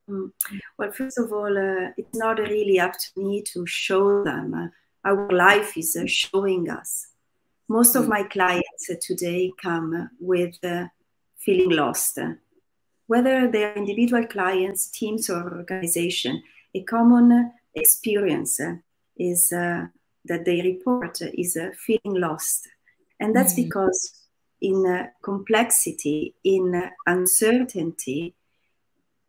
Mm. 0.08 0.32
well 0.78 0.90
first 0.90 1.18
of 1.18 1.30
all 1.34 1.54
uh, 1.58 1.90
it's 1.98 2.18
not 2.18 2.38
really 2.38 2.80
up 2.80 2.94
to 2.94 3.08
me 3.22 3.42
to 3.52 3.66
show 3.66 4.24
them 4.24 4.54
uh, 4.54 4.68
our 5.04 5.28
life 5.30 5.76
is 5.76 5.96
uh, 5.96 6.06
showing 6.06 6.70
us. 6.70 7.08
Most 7.68 7.94
of 7.94 8.06
mm. 8.06 8.08
my 8.08 8.22
clients 8.22 8.88
uh, 8.90 8.94
today 9.02 9.52
come 9.62 10.08
with 10.18 10.56
uh, 10.64 10.86
feeling 11.36 11.70
lost 11.70 12.18
whether 13.08 13.50
they're 13.50 13.74
individual 13.74 14.24
clients, 14.26 14.90
teams, 14.90 15.28
or 15.28 15.58
organization, 15.58 16.42
a 16.74 16.82
common 16.82 17.52
experience 17.74 18.60
is 19.16 19.52
uh, 19.52 19.86
that 20.26 20.44
they 20.44 20.60
report 20.60 21.20
is 21.22 21.56
uh, 21.56 21.70
feeling 21.76 22.20
lost. 22.20 22.68
And 23.18 23.34
that's 23.34 23.54
mm-hmm. 23.54 23.64
because 23.64 24.26
in 24.60 24.86
uh, 24.86 25.06
complexity, 25.22 26.34
in 26.44 26.90
uncertainty, 27.06 28.34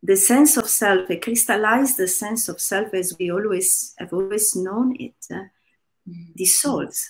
the 0.04 0.18
sense 0.18 0.58
of 0.58 0.68
self, 0.70 1.10
a 1.10 1.18
crystallized 1.18 1.98
sense 2.10 2.50
of 2.50 2.60
self 2.60 2.94
as 2.94 3.16
we 3.18 3.32
always 3.32 3.96
have 3.98 4.12
always 4.12 4.56
known 4.58 4.96
it, 5.00 5.16
mm-hmm. 5.32 6.32
dissolves. 6.36 7.10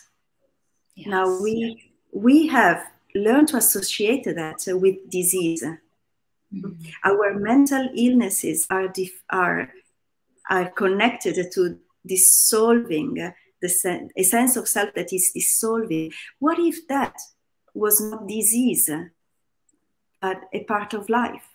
Yes. 0.95 1.07
Now 1.07 1.41
we 1.41 1.93
we 2.11 2.47
have 2.47 2.83
learned 3.15 3.47
to 3.49 3.57
associate 3.57 4.25
that 4.25 4.63
with 4.67 5.09
disease 5.09 5.63
Mm-hmm. 6.53 6.71
Our 7.03 7.39
mental 7.39 7.89
illnesses 7.95 8.65
are, 8.69 8.87
dif- 8.87 9.23
are, 9.29 9.71
are 10.49 10.69
connected 10.71 11.51
to 11.53 11.77
dissolving 12.05 13.33
the 13.61 13.69
sen- 13.69 14.09
a 14.15 14.23
sense 14.23 14.55
of 14.55 14.67
self 14.67 14.93
that 14.95 15.13
is 15.13 15.31
dissolving. 15.33 16.11
What 16.39 16.59
if 16.59 16.87
that 16.87 17.15
was 17.73 18.01
not 18.01 18.27
disease, 18.27 18.89
but 20.21 20.41
a 20.53 20.63
part 20.63 20.93
of 20.93 21.09
life? 21.09 21.45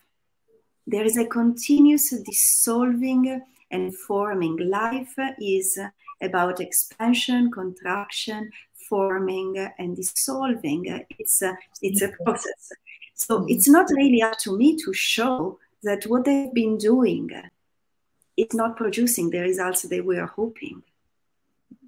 There 0.86 1.04
is 1.04 1.16
a 1.16 1.26
continuous 1.26 2.10
dissolving 2.10 3.42
and 3.70 3.96
forming. 3.96 4.56
Life 4.58 5.14
is 5.40 5.78
about 6.22 6.60
expansion, 6.60 7.50
contraction, 7.50 8.50
forming, 8.88 9.56
and 9.78 9.96
dissolving. 9.96 11.04
It's 11.18 11.42
a, 11.42 11.56
it's 11.82 12.02
a 12.02 12.08
process. 12.22 12.70
So 13.14 13.46
it's 13.48 13.68
not 13.68 13.86
really 13.90 14.22
up 14.22 14.38
to 14.40 14.56
me 14.56 14.76
to 14.84 14.92
show 14.92 15.58
that 15.82 16.04
what 16.04 16.24
they've 16.24 16.52
been 16.52 16.78
doing 16.78 17.30
is 18.36 18.52
not 18.52 18.76
producing 18.76 19.30
the 19.30 19.40
results 19.40 19.82
they 19.82 20.00
were 20.00 20.26
hoping. 20.26 20.82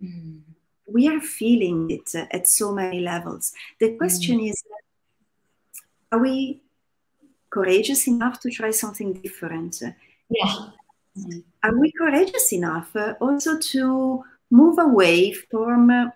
Mm. 0.02 0.42
We 0.86 1.08
are 1.08 1.20
feeling 1.20 1.90
it 1.90 2.14
uh, 2.14 2.26
at 2.30 2.48
so 2.48 2.72
many 2.72 3.00
levels. 3.00 3.52
The 3.80 3.96
question 3.96 4.38
mm. 4.38 4.50
is 4.50 4.62
are 6.12 6.20
we 6.20 6.62
courageous 7.50 8.06
enough 8.06 8.38
to 8.40 8.50
try 8.50 8.70
something 8.70 9.14
different? 9.14 9.82
Yeah. 10.28 10.68
Are 11.62 11.76
we 11.76 11.90
courageous 11.92 12.52
enough 12.52 12.94
uh, 12.94 13.14
also 13.20 13.58
to 13.58 14.22
move 14.50 14.78
away 14.78 15.32
from 15.32 15.90
uh, 15.90 16.10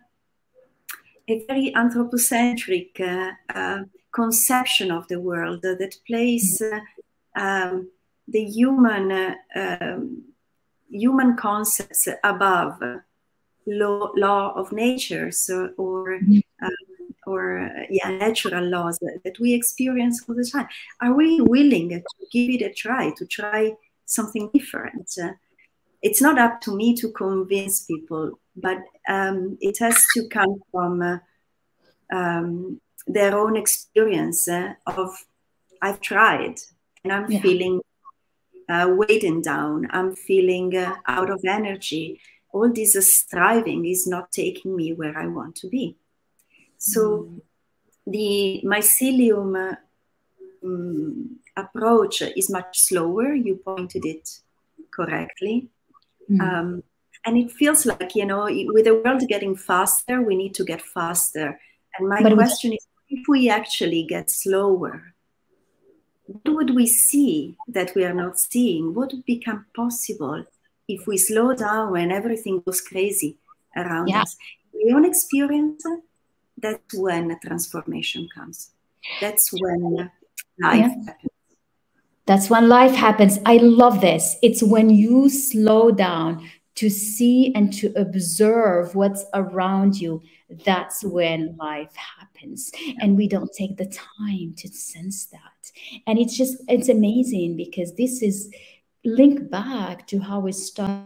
a 1.28 1.44
very 1.46 1.74
anthropocentric 1.74 3.00
uh, 3.00 3.32
uh, 3.52 3.80
conception 4.12 4.90
of 4.90 5.06
the 5.08 5.20
world 5.20 5.62
that 5.62 5.94
place 6.06 6.60
uh, 6.60 6.80
um, 7.36 7.90
the 8.28 8.44
human 8.44 9.10
uh, 9.12 9.34
um, 9.54 10.22
human 10.90 11.36
concepts 11.36 12.08
above 12.24 12.80
law, 13.66 14.10
law 14.16 14.52
of 14.54 14.72
nature 14.72 15.30
so, 15.30 15.70
or 15.76 16.18
mm-hmm. 16.18 16.38
um, 16.64 17.14
or 17.26 17.70
yeah 17.90 18.10
natural 18.10 18.64
laws 18.64 18.98
that, 19.00 19.20
that, 19.24 19.38
we 19.38 19.52
experience 19.52 20.24
all 20.28 20.34
the 20.34 20.44
time. 20.44 20.68
Are 21.00 21.14
we 21.14 21.40
willing 21.40 21.90
to 21.90 22.26
give 22.32 22.50
it 22.50 22.62
a 22.62 22.72
try 22.72 23.12
to 23.16 23.26
try 23.26 23.74
something 24.06 24.50
different? 24.52 25.10
Uh, 25.22 25.32
it's 26.02 26.22
not 26.22 26.38
up 26.38 26.60
to 26.62 26.74
me 26.74 26.96
to 26.96 27.12
convince 27.12 27.84
people 27.84 28.38
but 28.56 28.78
um, 29.08 29.56
it 29.60 29.78
has 29.78 30.06
to 30.14 30.28
come 30.28 30.60
from 30.70 31.02
uh, 31.02 31.18
um, 32.12 32.80
their 33.06 33.36
own 33.38 33.56
experience 33.56 34.48
uh, 34.48 34.74
of 34.86 35.10
i've 35.82 36.00
tried 36.00 36.56
and 37.02 37.12
i'm 37.12 37.30
yeah. 37.30 37.40
feeling 37.40 37.80
uh, 38.68 38.86
weighted 38.90 39.42
down 39.42 39.88
i'm 39.90 40.14
feeling 40.14 40.76
uh, 40.76 40.94
out 41.06 41.30
of 41.30 41.40
energy 41.44 42.20
all 42.52 42.72
this 42.72 42.94
striving 43.14 43.86
is 43.86 44.06
not 44.06 44.32
taking 44.32 44.74
me 44.76 44.92
where 44.92 45.16
I 45.16 45.26
want 45.26 45.56
to 45.56 45.68
be. 45.68 45.96
So 46.78 47.28
mm. 47.28 47.40
the 48.06 48.62
mycelium 48.64 49.76
um, 50.64 51.38
approach 51.56 52.22
is 52.22 52.50
much 52.50 52.80
slower. 52.80 53.34
You 53.34 53.56
pointed 53.56 54.04
it 54.04 54.40
correctly. 54.90 55.68
Mm. 56.30 56.40
Um, 56.40 56.82
and 57.24 57.36
it 57.36 57.52
feels 57.52 57.84
like, 57.86 58.14
you 58.14 58.24
know, 58.24 58.44
with 58.44 58.86
the 58.86 58.94
world 58.94 59.22
getting 59.28 59.54
faster, 59.54 60.22
we 60.22 60.34
need 60.34 60.54
to 60.54 60.64
get 60.64 60.80
faster. 60.80 61.60
And 61.98 62.08
my 62.08 62.22
but 62.22 62.34
question 62.34 62.72
is 62.72 62.86
if 63.10 63.26
we 63.28 63.50
actually 63.50 64.04
get 64.04 64.30
slower, 64.30 65.14
what 66.26 66.54
would 66.54 66.74
we 66.74 66.86
see 66.86 67.56
that 67.68 67.92
we 67.94 68.04
are 68.04 68.14
not 68.14 68.38
seeing? 68.38 68.94
What 68.94 69.12
would 69.12 69.26
become 69.26 69.66
possible 69.74 70.44
if 70.88 71.06
we 71.06 71.16
slow 71.16 71.54
down 71.54 71.92
when 71.92 72.10
everything 72.10 72.62
goes 72.64 72.80
crazy 72.80 73.38
around 73.76 74.08
yeah. 74.08 74.22
us, 74.22 74.36
we 74.72 74.92
own 74.92 75.04
experience, 75.04 75.84
that's 76.56 76.94
when 76.94 77.30
a 77.30 77.38
transformation 77.38 78.28
comes. 78.34 78.70
That's 79.20 79.50
when 79.52 79.82
life 79.92 80.10
yeah. 80.60 80.88
happens. 81.06 81.30
That's 82.26 82.50
when 82.50 82.68
life 82.68 82.94
happens. 82.94 83.38
I 83.44 83.56
love 83.56 84.00
this. 84.00 84.36
It's 84.42 84.62
when 84.62 84.90
you 84.90 85.28
slow 85.28 85.90
down 85.90 86.48
to 86.80 86.88
see 86.88 87.52
and 87.54 87.74
to 87.74 87.92
observe 87.94 88.94
what's 88.94 89.26
around 89.34 90.00
you. 90.00 90.22
That's 90.64 91.04
when 91.04 91.54
life 91.58 91.94
happens. 91.94 92.72
And 93.00 93.18
we 93.18 93.28
don't 93.28 93.52
take 93.52 93.76
the 93.76 93.84
time 93.84 94.54
to 94.56 94.68
sense 94.68 95.26
that. 95.26 95.70
And 96.06 96.18
it's 96.18 96.34
just, 96.34 96.56
it's 96.68 96.88
amazing 96.88 97.58
because 97.58 97.94
this 97.96 98.22
is 98.22 98.50
link 99.04 99.50
back 99.50 100.06
to 100.06 100.20
how 100.20 100.40
we 100.40 100.52
started 100.52 101.04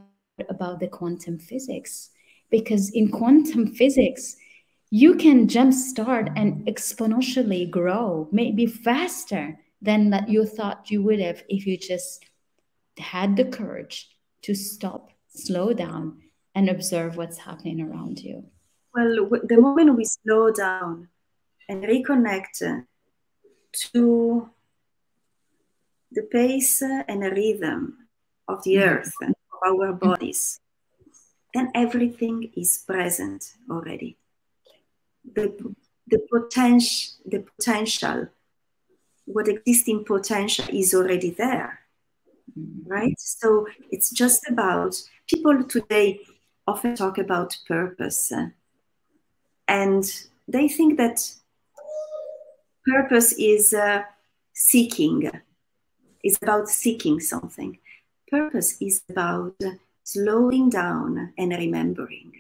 about 0.49 0.79
the 0.79 0.87
quantum 0.87 1.41
physics. 1.41 2.11
Because 2.51 2.91
in 2.91 3.11
quantum 3.11 3.75
physics, 3.75 4.37
you 4.91 5.17
can 5.17 5.49
jumpstart 5.49 6.33
and 6.37 6.65
exponentially 6.69 7.69
grow, 7.69 8.29
maybe 8.31 8.67
faster 8.67 9.59
than 9.83 10.11
that 10.11 10.29
you 10.29 10.47
thought 10.47 10.89
you 10.93 11.03
would 11.03 11.19
have 11.19 11.43
if 11.49 11.67
you 11.67 11.77
just 11.77 12.25
had 12.97 13.37
the 13.37 13.45
courage 13.45 14.09
to 14.43 14.55
stop, 14.55 15.11
slow 15.35 15.73
down, 15.73 16.23
and 16.55 16.69
observe 16.69 17.17
what's 17.17 17.39
happening 17.39 17.81
around 17.81 18.21
you. 18.21 18.45
Well, 18.95 19.29
the 19.43 19.61
moment 19.61 19.97
we 19.97 20.05
slow 20.05 20.53
down 20.53 21.09
and 21.69 21.83
reconnect 21.83 22.85
to 23.93 24.51
the 26.13 26.23
pace 26.23 26.81
and 26.81 27.23
rhythm 27.23 28.07
of 28.47 28.63
the 28.63 28.75
mm-hmm. 28.75 28.89
earth 28.89 29.13
and 29.21 29.35
of 29.53 29.81
our 29.81 29.93
bodies, 29.93 30.61
then 31.53 31.71
everything 31.75 32.53
is 32.57 32.85
present 32.87 33.55
already. 33.69 34.17
The, 35.25 35.75
the, 36.07 36.21
potential, 36.31 37.15
the 37.27 37.41
potential, 37.41 38.29
what 39.25 39.49
existing 39.49 40.05
potential 40.05 40.67
is 40.71 40.95
already 40.95 41.31
there, 41.31 41.81
right? 42.87 43.19
So 43.19 43.67
it's 43.91 44.11
just 44.11 44.49
about 44.49 44.95
people 45.29 45.65
today 45.65 46.21
often 46.67 46.97
talk 46.97 47.19
about 47.19 47.57
purpose, 47.67 48.33
uh, 48.33 48.49
and 49.69 50.05
they 50.49 50.69
think 50.69 50.97
that 50.99 51.21
purpose 52.87 53.33
is 53.39 53.75
uh, 53.75 54.03
seeking 54.53 55.31
is 56.25 56.39
about 56.43 56.69
seeking 56.69 57.21
something. 57.21 57.79
Purpose 58.31 58.77
is 58.81 59.03
about 59.09 59.55
slowing 60.03 60.71
down 60.71 61.33
and 61.37 61.53
remembering, 61.53 62.33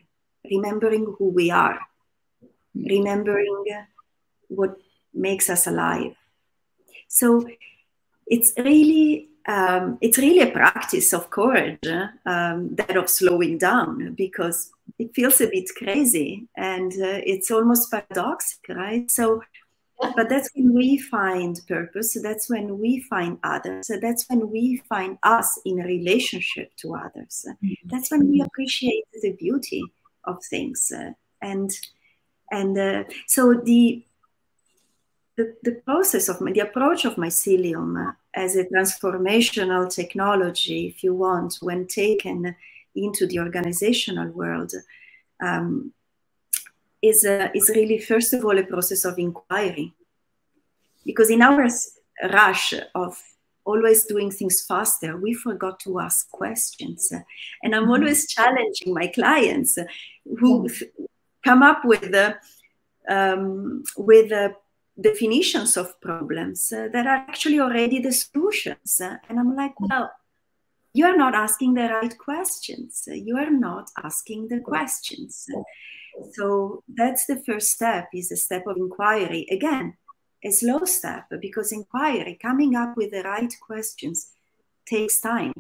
remembering 0.51 1.15
who 1.19 1.29
we 1.29 1.51
are, 1.51 1.79
remembering 2.75 3.65
what 4.49 4.77
makes 5.13 5.51
us 5.51 5.67
alive. 5.67 6.17
So 7.09 7.47
it's 8.27 8.53
really 8.57 9.29
um, 9.47 9.99
it's 10.01 10.19
really 10.19 10.41
a 10.41 10.51
practice 10.51 11.13
of 11.13 11.31
courage, 11.31 11.87
um, 12.27 12.75
that 12.77 12.97
of 12.97 13.09
slowing 13.11 13.59
down, 13.59 14.15
because 14.15 14.71
it 14.99 15.15
feels 15.15 15.41
a 15.41 15.49
bit 15.49 15.69
crazy 15.77 16.49
and 16.57 16.93
uh, 16.93 17.21
it's 17.27 17.51
almost 17.51 17.91
paradoxical, 17.91 18.77
right? 18.77 19.11
So 19.11 19.43
but 20.17 20.29
that's 20.29 20.51
when 20.55 20.75
we 20.75 20.99
find 20.99 21.61
purpose 21.69 22.17
that's 22.23 22.51
when 22.51 22.79
we 22.79 23.01
find 23.01 23.39
others 23.43 23.91
that's 24.03 24.25
when 24.29 24.51
we 24.51 24.83
find 24.89 25.19
us 25.23 25.59
in 25.65 25.77
relationship 25.77 26.71
to 26.77 26.95
others 26.95 27.47
mm-hmm. 27.49 27.89
that's 27.89 28.11
when 28.11 28.29
we 28.29 28.41
appreciate 28.41 29.05
the 29.23 29.33
beauty 29.33 29.83
of 30.25 30.43
things 30.51 30.93
uh, 30.95 31.11
and 31.41 31.71
and 32.51 32.77
uh, 32.79 33.05
so 33.27 33.55
the, 33.55 34.05
the 35.37 35.55
the 35.63 35.73
process 35.87 36.29
of 36.29 36.41
my, 36.41 36.53
the 36.53 36.61
approach 36.61 37.05
of 37.05 37.15
mycelium 37.15 38.09
uh, 38.09 38.13
as 38.35 38.57
a 38.57 38.65
transformational 38.65 39.93
technology 39.93 40.87
if 40.87 41.05
you 41.05 41.15
want 41.15 41.59
when 41.61 41.87
taken 41.87 42.55
into 42.95 43.27
the 43.27 43.39
organizational 43.39 44.29
world 44.31 44.73
um, 45.43 45.93
is, 47.03 47.25
a, 47.25 47.51
is 47.55 47.69
really, 47.75 47.99
first 47.99 48.33
of 48.33 48.45
all, 48.45 48.59
a 48.59 48.65
process 48.65 49.05
of 49.05 49.19
inquiry. 49.19 49.93
Because 51.05 51.31
in 51.31 51.43
our 51.43 51.69
rush 52.33 52.75
of 52.95 53.21
always 53.65 54.05
doing 54.05 54.31
things 54.31 54.63
faster, 54.63 55.17
we 55.17 55.35
forgot 55.35 55.81
to 55.81 56.01
ask 56.01 56.31
questions. 56.31 57.13
And 57.63 57.75
I'm 57.75 57.83
mm-hmm. 57.83 57.91
always 57.91 58.29
challenging 58.29 58.95
my 58.95 59.09
clients 59.09 59.79
who 60.39 60.69
come 61.45 61.63
up 61.63 61.85
with 61.85 62.15
um, 63.07 63.85
with 63.99 64.31
the 64.31 64.55
definitions 65.01 65.77
of 65.77 66.01
problems 66.01 66.73
uh, 66.73 66.89
that 66.93 67.07
are 67.07 67.17
actually 67.29 67.61
already 67.61 68.01
the 68.01 68.13
solutions. 68.13 69.01
and 69.01 69.39
I'm 69.39 69.57
like, 69.57 69.73
mm-hmm. 69.73 69.87
well, 69.91 70.13
you 70.93 71.07
are 71.07 71.17
not 71.17 71.35
asking 71.35 71.75
the 71.75 71.89
right 71.89 72.17
questions. 72.17 73.09
You 73.09 73.37
are 73.37 73.51
not 73.51 73.91
asking 74.03 74.49
the 74.49 74.61
questions. 74.61 75.47
So 76.35 76.85
that's 76.87 77.27
the 77.27 77.43
first 77.45 77.71
step 77.73 78.09
is 78.15 78.31
a 78.31 78.37
step 78.37 78.65
of 78.69 78.77
inquiry. 78.77 79.47
Again, 79.51 79.97
a 80.45 80.51
slow 80.51 80.85
step 80.85 81.27
because 81.41 81.73
inquiry, 81.73 82.39
coming 82.41 82.77
up 82.77 82.97
with 82.97 83.11
the 83.11 83.23
right 83.23 83.53
questions 83.61 84.31
takes 84.87 85.21
time. 85.21 85.53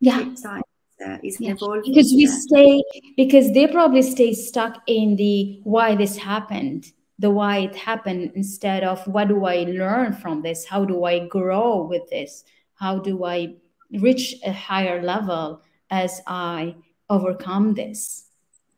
Yeah. 0.00 0.18
Takes 0.18 0.42
time. 0.42 0.62
Uh, 1.04 1.16
is 1.22 1.40
yeah. 1.40 1.52
because 1.52 2.12
we 2.12 2.26
stay 2.26 2.82
because 3.16 3.52
they 3.52 3.68
probably 3.68 4.02
stay 4.02 4.34
stuck 4.34 4.82
in 4.88 5.14
the 5.14 5.60
why 5.62 5.94
this 5.94 6.16
happened 6.16 6.92
the 7.18 7.30
why 7.30 7.58
it 7.58 7.74
happened 7.74 8.32
instead 8.34 8.84
of 8.84 9.04
what 9.06 9.28
do 9.28 9.44
i 9.44 9.64
learn 9.64 10.12
from 10.12 10.42
this? 10.42 10.64
How 10.64 10.84
do 10.84 11.04
i 11.04 11.26
grow 11.26 11.82
with 11.82 12.08
this? 12.10 12.44
How 12.74 12.98
do 12.98 13.24
i 13.24 13.54
reach 13.90 14.34
a 14.44 14.52
higher 14.52 15.02
level 15.02 15.62
as 15.90 16.20
i 16.26 16.76
overcome 17.10 17.74
this? 17.74 18.28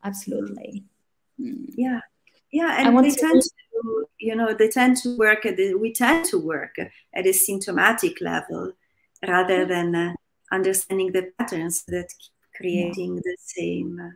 Absolutely. 0.05 0.85
Yeah. 1.37 2.00
Yeah 2.50 2.76
and 2.79 3.05
they 3.05 3.11
tend 3.11 3.42
to, 3.42 3.50
to, 3.72 4.09
you 4.18 4.35
know 4.35 4.55
they 4.55 4.68
tend 4.68 4.96
to 4.98 5.16
work 5.16 5.46
at 5.46 5.57
the, 5.57 5.74
we 5.74 5.92
tend 5.92 6.24
to 6.26 6.38
work 6.38 6.76
at 7.14 7.26
a 7.26 7.33
symptomatic 7.33 8.20
level 8.20 8.72
rather 9.26 9.64
than 9.66 9.94
uh, 9.94 10.14
understanding 10.50 11.12
the 11.12 11.31
patterns 11.38 11.85
that 11.85 12.09
keep 12.18 12.33
creating 12.57 13.14
yeah. 13.14 13.20
the 13.24 13.37
same 13.38 14.00
uh, 14.00 14.11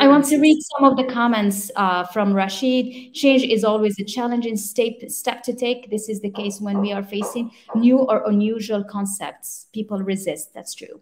I 0.00 0.08
want 0.08 0.24
to 0.26 0.38
read 0.38 0.58
some 0.62 0.84
of 0.84 0.96
the 0.96 1.04
comments 1.04 1.70
uh, 1.76 2.04
from 2.04 2.32
Rashid. 2.32 3.14
Change 3.14 3.44
is 3.44 3.64
always 3.64 3.98
a 3.98 4.04
challenging 4.04 4.56
step, 4.56 4.94
step 5.08 5.42
to 5.44 5.54
take. 5.54 5.90
This 5.90 6.08
is 6.08 6.20
the 6.20 6.30
case 6.30 6.60
when 6.60 6.80
we 6.80 6.92
are 6.92 7.02
facing 7.02 7.50
new 7.74 7.98
or 7.98 8.28
unusual 8.28 8.84
concepts. 8.84 9.66
People 9.72 9.98
resist. 9.98 10.54
That's 10.54 10.74
true. 10.74 11.00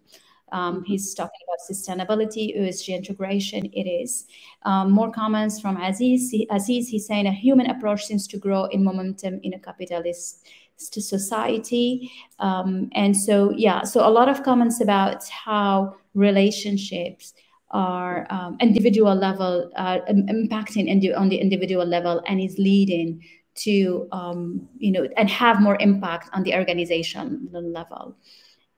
Um, 0.51 0.83
he's 0.83 1.13
talking 1.13 1.39
about 1.47 1.59
sustainability, 1.69 2.57
ESG 2.57 2.95
integration. 2.95 3.65
It 3.65 3.87
is. 3.87 4.25
Um, 4.63 4.91
more 4.91 5.11
comments 5.11 5.59
from 5.59 5.77
Aziz. 5.77 6.33
Aziz, 6.49 6.87
he's 6.87 7.07
saying 7.07 7.27
a 7.27 7.31
human 7.31 7.69
approach 7.69 8.05
seems 8.05 8.27
to 8.27 8.37
grow 8.37 8.65
in 8.65 8.83
momentum 8.83 9.39
in 9.43 9.53
a 9.53 9.59
capitalist 9.59 10.45
society. 10.77 12.11
Um, 12.39 12.89
and 12.93 13.15
so, 13.15 13.51
yeah, 13.51 13.83
so 13.83 14.07
a 14.07 14.09
lot 14.09 14.29
of 14.29 14.43
comments 14.43 14.81
about 14.81 15.27
how 15.29 15.95
relationships 16.13 17.33
are 17.75 18.25
um, 18.29 18.55
individual 18.61 19.13
level 19.13 19.69
uh, 19.75 19.99
impacting 20.07 20.87
on 21.17 21.27
the 21.27 21.37
individual 21.37 21.85
level 21.85 22.23
and 22.25 22.39
is 22.39 22.57
leading 22.57 23.21
to 23.55 24.07
um, 24.13 24.69
you 24.77 24.91
know 24.91 25.05
and 25.17 25.29
have 25.29 25.61
more 25.61 25.77
impact 25.81 26.29
on 26.33 26.43
the 26.43 26.55
organization 26.55 27.49
level. 27.51 28.15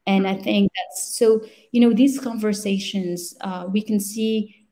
And 0.08 0.26
i 0.26 0.36
think 0.36 0.72
that's 0.76 1.18
so 1.18 1.42
you 1.72 1.82
know 1.82 1.94
these 1.94 2.20
conversations 2.20 3.36
uh, 3.42 3.68
we 3.72 3.82
can 3.82 4.00
see 4.00 4.68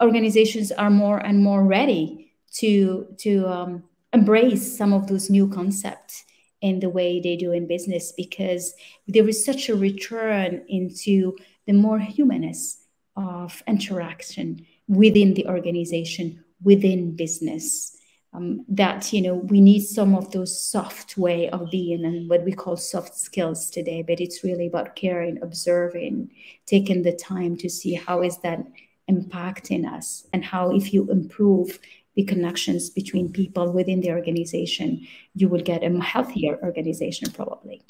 organizations 0.00 0.72
are 0.72 0.90
more 0.90 1.18
and 1.18 1.42
more 1.42 1.64
ready 1.64 2.32
to 2.60 3.06
to 3.18 3.46
um, 3.46 3.82
embrace 4.12 4.78
some 4.78 4.92
of 4.92 5.06
those 5.08 5.28
new 5.28 5.48
concepts 5.48 6.24
in 6.62 6.80
the 6.80 6.88
way 6.88 7.20
they 7.20 7.36
do 7.36 7.52
in 7.52 7.66
business 7.66 8.12
because 8.16 8.72
there 9.06 9.28
is 9.28 9.44
such 9.44 9.68
a 9.68 9.76
return 9.76 10.64
into 10.68 11.36
the 11.66 11.72
more 11.72 11.98
humanness 11.98 12.85
of 13.16 13.62
interaction 13.66 14.66
within 14.88 15.34
the 15.34 15.46
organization 15.46 16.44
within 16.62 17.16
business. 17.16 17.92
Um, 18.32 18.66
that 18.68 19.14
you 19.14 19.22
know 19.22 19.34
we 19.34 19.62
need 19.62 19.80
some 19.80 20.14
of 20.14 20.30
those 20.30 20.60
soft 20.60 21.16
way 21.16 21.48
of 21.48 21.70
being 21.70 22.04
and 22.04 22.28
what 22.28 22.44
we 22.44 22.52
call 22.52 22.76
soft 22.76 23.16
skills 23.16 23.70
today 23.70 24.02
but 24.02 24.20
it's 24.20 24.44
really 24.44 24.66
about 24.66 24.94
caring 24.94 25.40
observing 25.42 26.30
taking 26.66 27.02
the 27.02 27.12
time 27.12 27.56
to 27.56 27.70
see 27.70 27.94
how 27.94 28.22
is 28.22 28.36
that 28.38 28.62
impacting 29.10 29.90
us 29.90 30.26
and 30.34 30.44
how 30.44 30.70
if 30.70 30.92
you 30.92 31.10
improve 31.10 31.78
the 32.14 32.24
connections 32.24 32.90
between 32.90 33.32
people 33.32 33.72
within 33.72 34.02
the 34.02 34.10
organization 34.10 35.06
you 35.34 35.48
will 35.48 35.62
get 35.62 35.82
a 35.82 36.00
healthier 36.00 36.58
organization 36.62 37.30
probably 37.30 37.80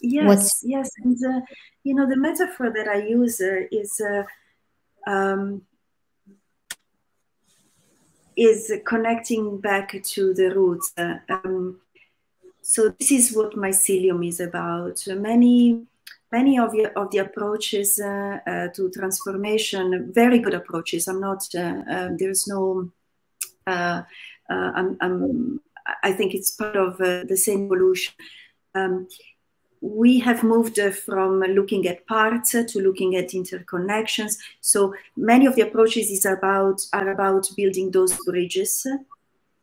yes 0.00 0.26
What's, 0.26 0.64
yes 0.64 0.90
and 1.04 1.16
uh, 1.24 1.40
you 1.84 1.94
know 1.94 2.08
the 2.08 2.16
metaphor 2.16 2.70
that 2.70 2.88
i 2.88 2.96
use 2.96 3.40
uh, 3.40 3.62
is 3.70 4.00
uh, 4.00 4.24
um, 5.10 5.62
is 8.40 8.72
connecting 8.86 9.60
back 9.60 10.02
to 10.02 10.34
the 10.34 10.48
roots. 10.54 10.92
Um, 10.96 11.80
so 12.62 12.94
this 12.98 13.10
is 13.10 13.36
what 13.36 13.54
mycelium 13.54 14.26
is 14.26 14.40
about. 14.40 15.04
Many, 15.06 15.82
many 16.32 16.58
of 16.58 16.72
the, 16.72 16.90
of 16.98 17.10
the 17.10 17.18
approaches 17.18 18.00
uh, 18.00 18.38
uh, 18.46 18.68
to 18.68 18.90
transformation, 18.90 20.10
very 20.14 20.38
good 20.38 20.54
approaches. 20.54 21.06
I'm 21.06 21.20
not. 21.20 21.46
Uh, 21.54 21.82
um, 21.88 22.16
there's 22.16 22.46
no. 22.46 22.90
Uh, 23.66 24.02
uh, 24.48 24.72
I'm, 24.74 24.96
I'm, 25.00 25.60
i 26.02 26.12
think 26.12 26.34
it's 26.34 26.50
part 26.50 26.76
of 26.76 27.00
uh, 27.00 27.24
the 27.24 27.36
same 27.36 27.66
evolution. 27.66 28.14
Um, 28.74 29.06
we 29.80 30.18
have 30.20 30.42
moved 30.42 30.78
from 31.04 31.40
looking 31.40 31.86
at 31.86 32.06
parts 32.06 32.50
to 32.50 32.78
looking 32.80 33.16
at 33.16 33.30
interconnections. 33.30 34.36
So 34.60 34.94
many 35.16 35.46
of 35.46 35.56
the 35.56 35.62
approaches 35.62 36.10
is 36.10 36.26
about 36.26 36.80
are 36.92 37.10
about 37.10 37.48
building 37.56 37.90
those 37.90 38.16
bridges. 38.24 38.86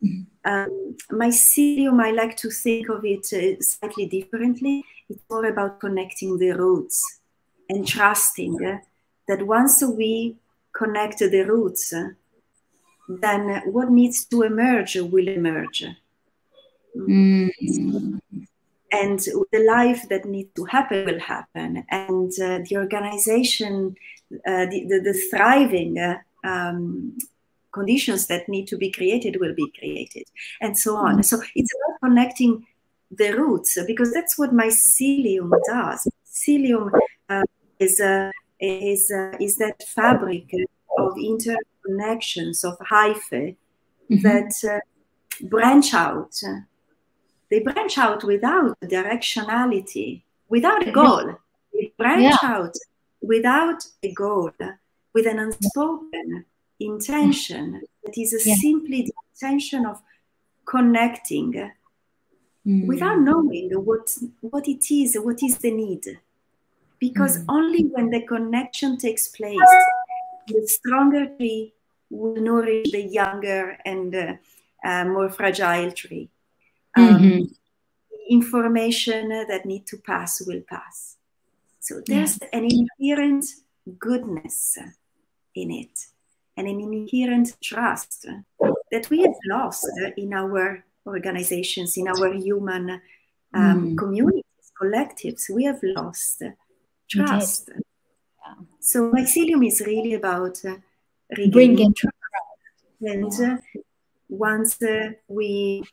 Mm-hmm. 0.04 0.22
Um, 0.46 0.96
mycelium, 1.12 2.02
I 2.04 2.12
like 2.12 2.38
to 2.38 2.50
think 2.50 2.90
of 2.90 3.04
it 3.04 3.28
uh, 3.34 3.62
slightly 3.62 4.06
differently. 4.08 4.84
It's 5.10 5.22
more 5.30 5.46
about 5.46 5.80
connecting 5.80 6.38
the 6.38 6.52
roots 6.52 7.20
and 7.70 7.88
trusting 7.88 8.64
uh, 8.66 8.78
that 9.28 9.46
once 9.46 9.84
we 9.84 10.38
connect 10.74 11.20
the 11.20 11.44
roots, 11.44 11.94
uh, 11.94 12.10
then 13.08 13.62
what 13.66 13.90
needs 13.90 14.26
to 14.26 14.44
emerge 14.44 14.96
will 14.96 15.28
emerge. 15.28 15.86
Mm 16.96 18.20
and 18.92 19.20
the 19.20 19.64
life 19.68 20.08
that 20.10 20.26
needs 20.26 20.50
to 20.56 20.64
happen 20.66 21.06
will 21.06 21.20
happen 21.20 21.84
and 21.90 22.32
uh, 22.42 22.60
the 22.70 22.78
organization 22.78 23.96
uh, 24.46 24.66
the, 24.66 24.86
the, 24.90 25.00
the, 25.00 25.14
thriving 25.30 25.98
uh, 25.98 26.18
um, 26.44 27.18
conditions 27.72 28.28
that 28.28 28.48
need 28.48 28.68
to 28.68 28.78
be 28.78 28.92
created 28.92 29.38
will 29.40 29.56
be 29.56 29.72
created 29.78 30.24
and 30.62 30.78
so 30.78 30.96
on 30.96 31.14
mm-hmm. 31.14 31.22
so 31.22 31.42
it's 31.56 31.74
about 31.74 32.10
connecting 32.10 32.66
the 33.12 33.32
roots 33.34 33.78
because 33.88 34.12
that's 34.14 34.38
what 34.38 34.54
mycelium 34.54 35.52
does 35.66 36.08
mycelium 36.26 36.92
uh, 37.30 37.44
is 37.80 38.00
uh, 38.00 38.32
is 38.60 39.12
uh, 39.12 39.38
is 39.40 39.58
that 39.58 39.82
fabric 39.84 40.50
of 40.98 41.14
interconnections 41.14 42.64
of 42.64 42.78
hyphae 42.80 43.56
mm-hmm. 44.10 44.22
that 44.24 44.82
branch 45.44 45.94
out 45.94 46.34
they 47.50 47.60
branch 47.60 47.98
out 47.98 48.24
without 48.24 48.78
directionality, 48.82 50.22
without 50.50 50.88
a 50.88 50.92
goal. 50.92 51.36
They 51.74 51.94
branch 51.98 52.36
yeah. 52.42 52.50
out 52.50 52.76
without 53.22 53.84
a 54.04 54.12
goal, 54.14 54.52
with 55.14 55.28
an 55.28 55.40
unspoken 55.40 56.46
intention 56.80 57.82
that 58.04 58.18
is 58.18 58.44
yeah. 58.46 58.56
simply 58.56 59.04
the 59.04 59.14
intention 59.34 59.86
of 59.86 60.02
connecting 60.66 61.72
mm. 62.66 62.86
without 62.86 63.20
knowing 63.20 63.72
what, 63.74 64.16
what 64.42 64.68
it 64.68 64.92
is, 64.92 65.16
what 65.16 65.42
is 65.42 65.58
the 65.60 65.72
need. 65.72 66.20
Because 67.00 67.40
mm. 67.40 67.46
only 67.48 67.84
when 67.84 68.10
the 68.10 68.22
connection 68.22 68.98
takes 68.98 69.30
place, 69.30 69.58
the 70.48 70.68
stronger 70.68 71.28
tree 71.38 71.74
will 72.10 72.36
nourish 72.36 72.92
the 72.92 73.02
younger 73.02 73.78
and 73.86 74.16
uh, 74.16 74.34
uh, 74.84 75.06
more 75.06 75.30
fragile 75.30 75.92
tree 75.92 76.30
um, 76.98 77.20
mm-hmm. 77.20 77.44
information 78.30 79.30
that 79.30 79.66
need 79.66 79.86
to 79.88 79.98
pass 79.98 80.42
will 80.46 80.62
pass. 80.68 81.18
So 81.80 82.02
there's 82.06 82.40
yeah. 82.42 82.60
an 82.60 82.66
inherent 82.66 83.46
goodness 83.98 84.78
in 85.56 85.72
it 85.72 86.08
and 86.58 86.68
an 86.68 86.80
inherent 86.82 87.56
trust 87.62 88.28
that 88.92 89.10
we 89.10 89.22
have 89.22 89.36
lost 89.46 89.88
in 90.18 90.34
our 90.34 90.84
organizations, 91.06 91.98
in 91.98 92.08
our 92.08 92.34
human 92.34 93.02
um, 93.54 93.92
mm. 93.92 93.98
communities, 93.98 94.44
collectives. 94.80 95.50
We 95.50 95.64
have 95.66 95.80
lost 95.84 96.44
trust. 97.10 97.70
Yeah. 97.70 98.54
So 98.80 99.12
mycelium 99.12 99.66
is 99.66 99.82
really 99.86 100.14
about 100.14 100.64
uh, 100.66 100.76
bringing 101.50 101.94
trust. 101.94 102.16
And 103.02 103.32
uh, 103.42 103.58
once 104.30 104.82
uh, 104.82 105.12
we 105.28 105.84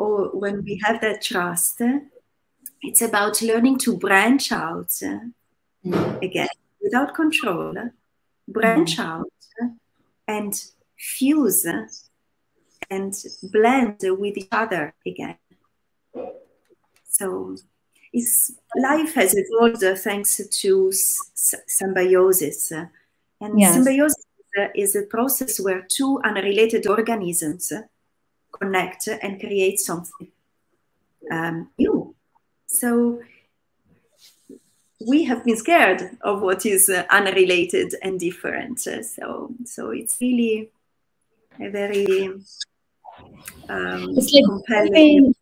or 0.00 0.30
when 0.32 0.64
we 0.64 0.80
have 0.82 0.98
that 1.02 1.20
trust, 1.20 1.82
it's 2.80 3.02
about 3.02 3.42
learning 3.42 3.76
to 3.76 3.98
branch 3.98 4.50
out 4.50 4.88
mm. 4.88 6.22
again 6.22 6.48
without 6.80 7.14
control, 7.14 7.74
branch 8.48 8.96
mm. 8.96 9.04
out 9.04 9.26
and 10.26 10.54
fuse 10.96 11.66
and 12.88 13.14
blend 13.42 13.98
with 14.02 14.38
each 14.38 14.48
other 14.50 14.94
again. 15.06 15.36
So 17.04 17.56
it's, 18.10 18.52
life 18.74 19.12
has 19.16 19.34
evolved 19.36 19.84
thanks 19.98 20.40
to 20.62 20.92
symbiosis. 20.94 22.72
And 23.42 23.60
yes. 23.60 23.74
symbiosis 23.74 24.24
is 24.74 24.96
a 24.96 25.02
process 25.02 25.60
where 25.60 25.86
two 25.86 26.22
unrelated 26.24 26.86
organisms 26.86 27.70
connect 28.52 29.08
and 29.08 29.40
create 29.40 29.78
something 29.78 30.28
um, 31.30 31.70
new. 31.78 32.14
So 32.66 33.20
we 35.06 35.24
have 35.24 35.44
been 35.44 35.56
scared 35.56 36.18
of 36.20 36.42
what 36.42 36.66
is 36.66 36.88
uh, 36.88 37.04
unrelated 37.10 37.94
and 38.02 38.20
different. 38.20 38.86
Uh, 38.86 39.02
so 39.02 39.54
so 39.64 39.90
it's 39.90 40.16
really 40.20 40.70
a 41.58 41.68
very 41.70 42.28
um, 43.68 44.14
it's 44.16 44.32
like 44.32 44.44
compelling. 44.44 45.34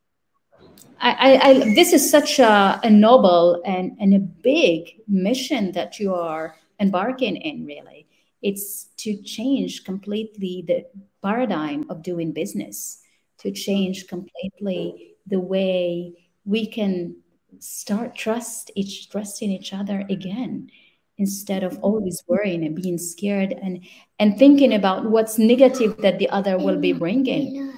I, 1.00 1.10
I, 1.10 1.48
I, 1.48 1.74
this 1.74 1.92
is 1.92 2.10
such 2.10 2.40
a, 2.40 2.80
a 2.82 2.90
noble 2.90 3.62
and, 3.64 3.96
and 4.00 4.14
a 4.14 4.18
big 4.18 5.00
mission 5.06 5.70
that 5.72 6.00
you 6.00 6.12
are 6.12 6.56
embarking 6.80 7.36
in, 7.36 7.64
really. 7.64 8.07
It's 8.42 8.88
to 8.98 9.20
change 9.22 9.84
completely 9.84 10.64
the 10.66 10.86
paradigm 11.22 11.86
of 11.90 12.02
doing 12.02 12.32
business 12.32 13.02
to 13.38 13.50
change 13.52 14.06
completely 14.06 15.16
the 15.26 15.40
way 15.40 16.12
we 16.44 16.66
can 16.66 17.16
start 17.58 18.14
trust 18.14 18.70
each 18.74 19.10
trusting 19.10 19.50
each 19.50 19.72
other 19.72 20.04
again 20.10 20.70
instead 21.16 21.64
of 21.64 21.78
always 21.80 22.22
worrying 22.28 22.64
and 22.64 22.80
being 22.80 22.98
scared 22.98 23.52
and 23.52 23.84
and 24.18 24.38
thinking 24.38 24.74
about 24.74 25.10
what's 25.10 25.38
negative 25.38 25.96
that 25.98 26.18
the 26.18 26.28
other 26.30 26.58
will 26.58 26.78
be 26.78 26.92
bringing. 26.92 27.72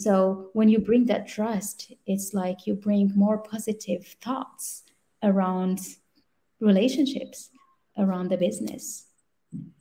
So 0.00 0.50
when 0.54 0.68
you 0.68 0.78
bring 0.78 1.06
that 1.06 1.28
trust 1.28 1.92
it's 2.06 2.34
like 2.34 2.66
you 2.66 2.74
bring 2.74 3.12
more 3.14 3.38
positive 3.38 4.06
thoughts 4.22 4.82
around 5.22 5.80
relationships 6.60 7.50
around 7.98 8.30
the 8.30 8.36
business 8.36 9.06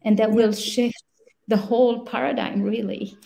and 0.04 0.18
that 0.18 0.32
will 0.32 0.52
shift 0.52 1.04
the 1.48 1.58
whole 1.58 2.06
paradigm 2.06 2.62
really 2.62 3.18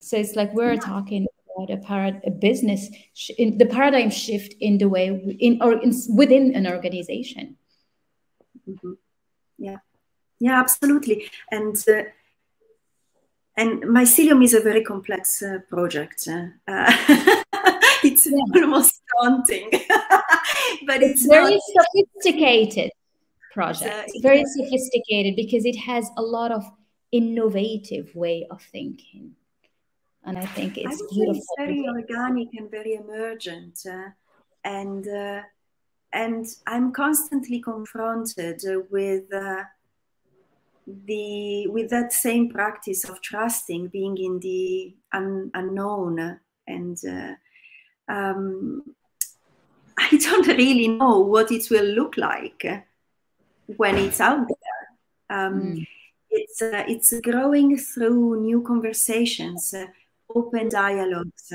so 0.00 0.16
it's 0.16 0.34
like 0.34 0.52
we're 0.54 0.76
talking 0.76 1.26
about 1.54 1.70
a, 1.70 1.76
parad- 1.76 2.26
a 2.26 2.30
business, 2.30 2.88
sh- 3.14 3.32
the 3.36 3.66
paradigm 3.66 4.10
shift 4.10 4.54
in 4.60 4.78
the 4.78 4.88
way 4.88 5.08
in 5.38 5.60
or 5.62 5.74
in, 5.74 5.92
within 6.14 6.54
an 6.54 6.66
organization. 6.66 7.56
Mm-hmm. 8.68 8.92
Yeah, 9.58 9.76
yeah, 10.38 10.58
absolutely. 10.58 11.30
And 11.50 11.76
uh, 11.88 12.04
and 13.56 13.82
mycelium 13.82 14.42
is 14.42 14.54
a 14.54 14.60
very 14.60 14.82
complex 14.82 15.42
uh, 15.42 15.58
project. 15.68 16.26
Uh, 16.26 16.46
it's 18.02 18.26
yeah. 18.26 18.62
almost 18.62 19.02
daunting, 19.20 19.68
but 20.86 21.02
it's, 21.02 21.22
it's 21.22 21.26
very 21.26 21.60
not... 21.76 21.86
sophisticated 21.94 22.90
project. 23.52 24.10
It's, 24.14 24.22
very 24.22 24.44
sophisticated 24.44 25.36
because 25.36 25.64
it 25.64 25.76
has 25.76 26.08
a 26.16 26.22
lot 26.22 26.52
of 26.52 26.64
innovative 27.12 28.14
way 28.14 28.46
of 28.50 28.62
thinking 28.62 29.34
and 30.24 30.38
I 30.38 30.46
think 30.46 30.76
it's 30.76 31.02
I 31.02 31.06
beautiful. 31.10 31.36
It's 31.36 31.54
very 31.56 31.86
organic 31.88 32.48
and 32.54 32.70
very 32.70 32.94
emergent, 32.94 33.80
uh, 33.90 34.10
and 34.64 35.06
uh, 35.08 35.42
and 36.12 36.46
I'm 36.66 36.92
constantly 36.92 37.60
confronted 37.60 38.62
with 38.90 39.32
uh, 39.32 39.64
the 40.86 41.66
with 41.68 41.90
that 41.90 42.12
same 42.12 42.50
practice 42.50 43.04
of 43.04 43.20
trusting, 43.22 43.88
being 43.88 44.16
in 44.18 44.40
the 44.40 44.94
un- 45.12 45.50
unknown, 45.54 46.40
and 46.66 46.98
uh, 47.08 48.12
um, 48.12 48.82
I 49.98 50.16
don't 50.16 50.48
really 50.48 50.88
know 50.88 51.20
what 51.20 51.50
it 51.50 51.70
will 51.70 51.84
look 51.84 52.16
like 52.16 52.64
when 53.76 53.96
it's 53.96 54.20
out 54.20 54.46
there. 54.48 55.38
Um, 55.38 55.62
mm. 55.62 55.86
It's 56.30 56.62
uh, 56.62 56.84
it's 56.86 57.12
growing 57.20 57.76
through 57.76 58.40
new 58.40 58.62
conversations 58.62 59.74
open 60.34 60.68
dialogues, 60.68 61.52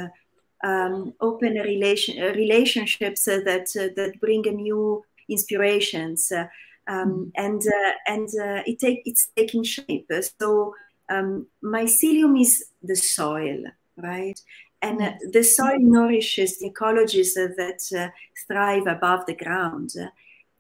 um, 0.64 1.14
open 1.22 1.54
relation, 1.54 2.22
relationships 2.36 3.26
that 3.26 3.68
that 3.96 4.20
bring 4.20 4.42
new 4.42 5.04
inspirations, 5.30 6.32
um, 6.32 6.48
mm. 6.88 7.32
and 7.36 7.62
and 8.08 8.30
it 8.68 8.80
take 8.80 9.02
it's 9.06 9.30
taking 9.36 9.64
shape. 9.64 10.12
So 10.40 10.74
um, 11.10 11.48
mycelium 11.64 12.40
is 12.40 12.66
the 12.82 12.96
soil, 12.96 13.64
right? 13.98 14.40
And 14.82 15.02
uh, 15.02 15.14
the 15.32 15.44
soil 15.44 15.80
nourishes 15.80 16.60
the 16.60 16.70
ecologies 16.70 17.34
that 17.34 17.82
uh, 17.98 18.10
thrive 18.48 18.88
above 18.88 19.26
the 19.26 19.36
ground. 19.36 19.92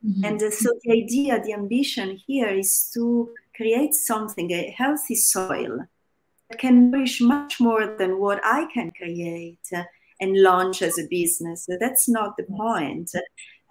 Mm-hmm. 0.05 0.25
And 0.25 0.43
uh, 0.43 0.51
so 0.51 0.69
the 0.83 0.91
idea, 0.91 1.41
the 1.41 1.53
ambition 1.53 2.19
here 2.27 2.49
is 2.49 2.91
to 2.93 3.33
create 3.55 3.93
something, 3.93 4.51
a 4.51 4.73
healthy 4.77 5.15
soil 5.15 5.79
that 6.49 6.59
can 6.59 6.91
nourish 6.91 7.21
much 7.21 7.59
more 7.59 7.95
than 7.97 8.19
what 8.19 8.39
I 8.43 8.67
can 8.73 8.91
create 8.91 9.67
uh, 9.75 9.83
and 10.21 10.41
launch 10.41 10.81
as 10.81 10.99
a 10.99 11.07
business. 11.09 11.67
That's 11.79 12.07
not 12.07 12.37
the 12.37 12.43
point. 12.43 13.11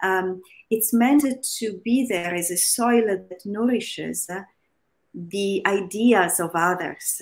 Um, 0.03 0.41
it's 0.69 0.93
meant 0.93 1.23
to 1.59 1.81
be 1.83 2.05
there 2.07 2.35
as 2.35 2.51
a 2.51 2.57
soil 2.57 3.05
that 3.07 3.45
nourishes 3.45 4.27
uh, 4.29 4.41
the 5.13 5.63
ideas 5.65 6.39
of 6.39 6.51
others 6.53 7.21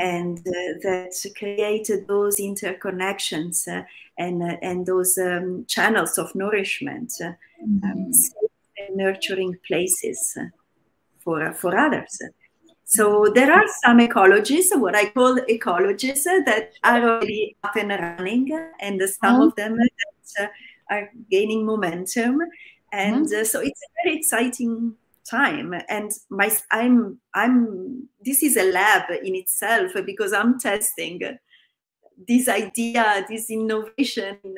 and 0.00 0.38
uh, 0.38 0.78
that 0.82 1.12
created 1.38 2.08
those 2.08 2.36
interconnections 2.36 3.68
uh, 3.68 3.82
and 4.18 4.42
uh, 4.42 4.56
and 4.62 4.86
those 4.86 5.18
um, 5.18 5.64
channels 5.68 6.18
of 6.18 6.34
nourishment, 6.34 7.12
um, 7.22 7.36
mm-hmm. 7.62 8.96
nurturing 8.96 9.56
places 9.66 10.36
for 11.18 11.52
for 11.52 11.76
others. 11.76 12.18
So 12.84 13.26
there 13.34 13.50
are 13.50 13.64
some 13.82 14.00
ecologies, 14.00 14.66
what 14.78 14.94
I 14.94 15.08
call 15.10 15.36
ecologies, 15.48 16.24
that 16.24 16.72
are 16.84 17.02
already 17.02 17.56
up 17.64 17.76
and 17.76 17.90
running, 17.90 18.50
and 18.80 19.00
some 19.00 19.40
oh. 19.40 19.46
of 19.46 19.56
them 19.56 19.76
that, 19.76 20.44
uh, 20.44 20.46
are 20.90 21.10
gaining 21.30 21.64
momentum. 21.64 22.40
And 22.92 23.24
mm-hmm. 23.26 23.40
uh, 23.40 23.44
so 23.44 23.60
it's 23.60 23.80
a 23.80 24.04
very 24.04 24.18
exciting 24.18 24.94
time. 25.32 25.74
And 25.88 26.10
my, 26.30 26.50
I'm, 26.70 27.20
I'm. 27.34 28.08
This 28.24 28.42
is 28.42 28.56
a 28.56 28.70
lab 28.70 29.10
in 29.10 29.34
itself 29.34 29.92
because 30.06 30.32
I'm 30.32 30.58
testing 30.58 31.20
this 32.28 32.48
idea, 32.48 33.24
this 33.28 33.50
innovation 33.50 34.38
in, 34.44 34.54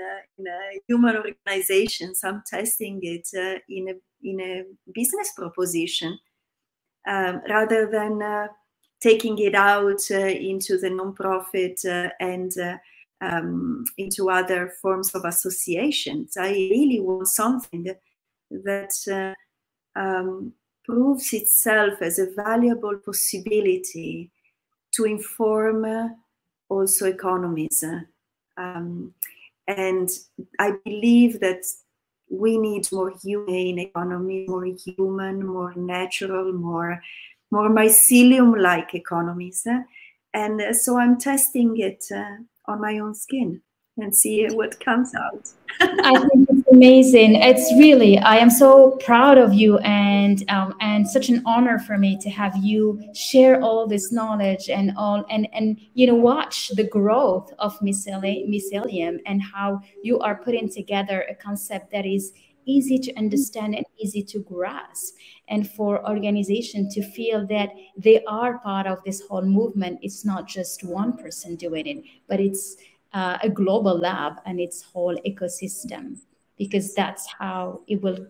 human 0.88 1.16
organizations. 1.16 2.22
I'm 2.24 2.42
testing 2.46 3.00
it 3.02 3.28
uh, 3.36 3.58
in 3.68 3.88
a 3.88 3.94
in 4.22 4.40
a 4.40 4.64
business 4.92 5.32
proposition 5.36 6.18
um, 7.06 7.42
rather 7.48 7.90
than 7.90 8.22
uh, 8.22 8.48
taking 9.00 9.38
it 9.38 9.54
out 9.54 10.00
uh, 10.10 10.16
into 10.16 10.78
the 10.78 10.88
nonprofit 10.88 11.84
uh, 11.84 12.10
and 12.20 12.52
uh, 12.58 12.76
um, 13.20 13.84
into 13.98 14.30
other 14.30 14.72
forms 14.80 15.14
of 15.14 15.24
associations. 15.24 16.36
I 16.38 16.50
really 16.50 17.00
want 17.00 17.28
something 17.28 17.86
that 18.50 19.34
uh, 19.96 19.98
um, 19.98 20.52
proves 20.84 21.32
itself 21.32 22.02
as 22.02 22.18
a 22.18 22.30
valuable 22.36 22.98
possibility 22.98 24.30
to 24.92 25.04
inform 25.04 25.84
also 26.68 27.06
economies. 27.06 27.84
Um, 28.56 29.14
and 29.66 30.08
I 30.58 30.74
believe 30.84 31.40
that 31.40 31.64
we 32.30 32.58
need 32.58 32.90
more 32.92 33.12
humane 33.22 33.78
economy, 33.78 34.44
more 34.48 34.64
human, 34.64 35.46
more 35.46 35.74
natural, 35.74 36.52
more 36.52 37.00
more 37.50 37.68
mycelium-like 37.68 38.94
economies. 38.94 39.66
And 40.32 40.74
so 40.74 40.98
I'm 40.98 41.18
testing 41.18 41.78
it 41.78 42.04
uh, 42.12 42.36
on 42.66 42.80
my 42.80 42.98
own 42.98 43.14
skin 43.14 43.62
and 43.96 44.12
see 44.12 44.46
what 44.46 44.80
comes 44.80 45.14
out. 45.14 45.48
I 45.80 46.18
think 46.28 46.43
amazing. 46.74 47.36
It's 47.36 47.72
really, 47.78 48.18
I 48.18 48.36
am 48.38 48.50
so 48.50 48.98
proud 49.04 49.38
of 49.38 49.54
you 49.54 49.78
and 49.78 50.42
um, 50.50 50.74
and 50.80 51.08
such 51.08 51.28
an 51.28 51.40
honor 51.46 51.78
for 51.78 51.96
me 51.98 52.18
to 52.20 52.28
have 52.30 52.56
you 52.56 53.00
share 53.14 53.62
all 53.62 53.86
this 53.86 54.10
knowledge 54.10 54.68
and 54.68 54.92
all 54.96 55.24
and 55.30 55.46
and 55.52 55.78
you 55.94 56.08
know 56.08 56.16
watch 56.16 56.70
the 56.70 56.88
growth 56.88 57.52
of 57.60 57.78
mycelium 57.78 59.18
and 59.24 59.40
how 59.40 59.80
you 60.02 60.18
are 60.18 60.42
putting 60.42 60.68
together 60.68 61.24
a 61.30 61.34
concept 61.36 61.92
that 61.92 62.06
is 62.06 62.32
easy 62.66 62.98
to 62.98 63.14
understand 63.16 63.76
and 63.76 63.86
easy 63.98 64.22
to 64.22 64.40
grasp 64.40 65.14
and 65.48 65.70
for 65.70 66.04
organization 66.08 66.88
to 66.90 67.02
feel 67.02 67.46
that 67.46 67.70
they 67.96 68.24
are 68.24 68.58
part 68.58 68.86
of 68.86 68.98
this 69.04 69.20
whole 69.28 69.42
movement 69.60 69.98
it's 70.02 70.24
not 70.24 70.48
just 70.48 70.82
one 70.82 71.16
person 71.16 71.54
doing 71.56 71.86
it 71.86 71.98
but 72.26 72.40
it's 72.40 72.76
uh, 73.12 73.36
a 73.42 73.48
global 73.48 73.96
lab 73.96 74.40
and 74.46 74.58
its 74.58 74.82
whole 74.82 75.14
ecosystem 75.26 76.16
because 76.58 76.94
that's 76.94 77.26
how 77.38 77.80
it 77.86 78.02
will 78.02 78.26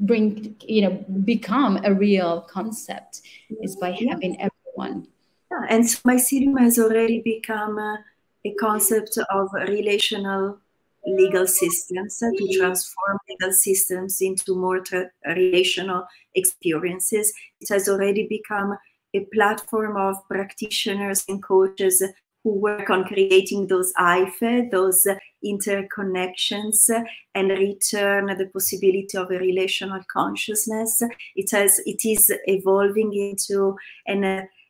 bring 0.00 0.56
you 0.62 0.82
know 0.82 1.04
become 1.24 1.78
a 1.84 1.92
real 1.92 2.42
concept 2.42 3.22
is 3.62 3.76
by 3.76 3.90
having 4.08 4.40
everyone. 4.40 5.06
Yeah, 5.50 5.66
and 5.68 5.88
so 5.88 5.98
mycelium 6.00 6.58
has 6.58 6.78
already 6.78 7.20
become 7.22 7.78
a, 7.78 7.98
a 8.44 8.54
concept 8.54 9.18
of 9.30 9.48
relational 9.52 10.58
legal 11.06 11.46
systems 11.46 12.20
uh, 12.22 12.30
to 12.36 12.58
transform 12.58 13.18
legal 13.28 13.52
systems 13.52 14.20
into 14.20 14.56
more 14.56 14.82
relational 15.24 16.06
experiences. 16.34 17.32
It 17.60 17.68
has 17.70 17.88
already 17.88 18.26
become 18.26 18.76
a 19.14 19.20
platform 19.32 19.96
of 19.96 20.16
practitioners 20.28 21.24
and 21.28 21.42
coaches 21.42 22.02
who 22.46 22.52
work 22.52 22.90
on 22.90 23.02
creating 23.02 23.66
those 23.66 23.92
hyphae, 23.98 24.70
those 24.70 25.04
interconnections, 25.44 26.88
and 27.34 27.48
return 27.50 28.26
the 28.26 28.48
possibility 28.52 29.18
of 29.18 29.32
a 29.32 29.38
relational 29.38 30.00
consciousness. 30.12 31.02
It 31.34 31.50
has, 31.50 31.80
it 31.86 32.08
is 32.08 32.32
evolving 32.44 33.12
into 33.14 33.74
an, 34.06 34.22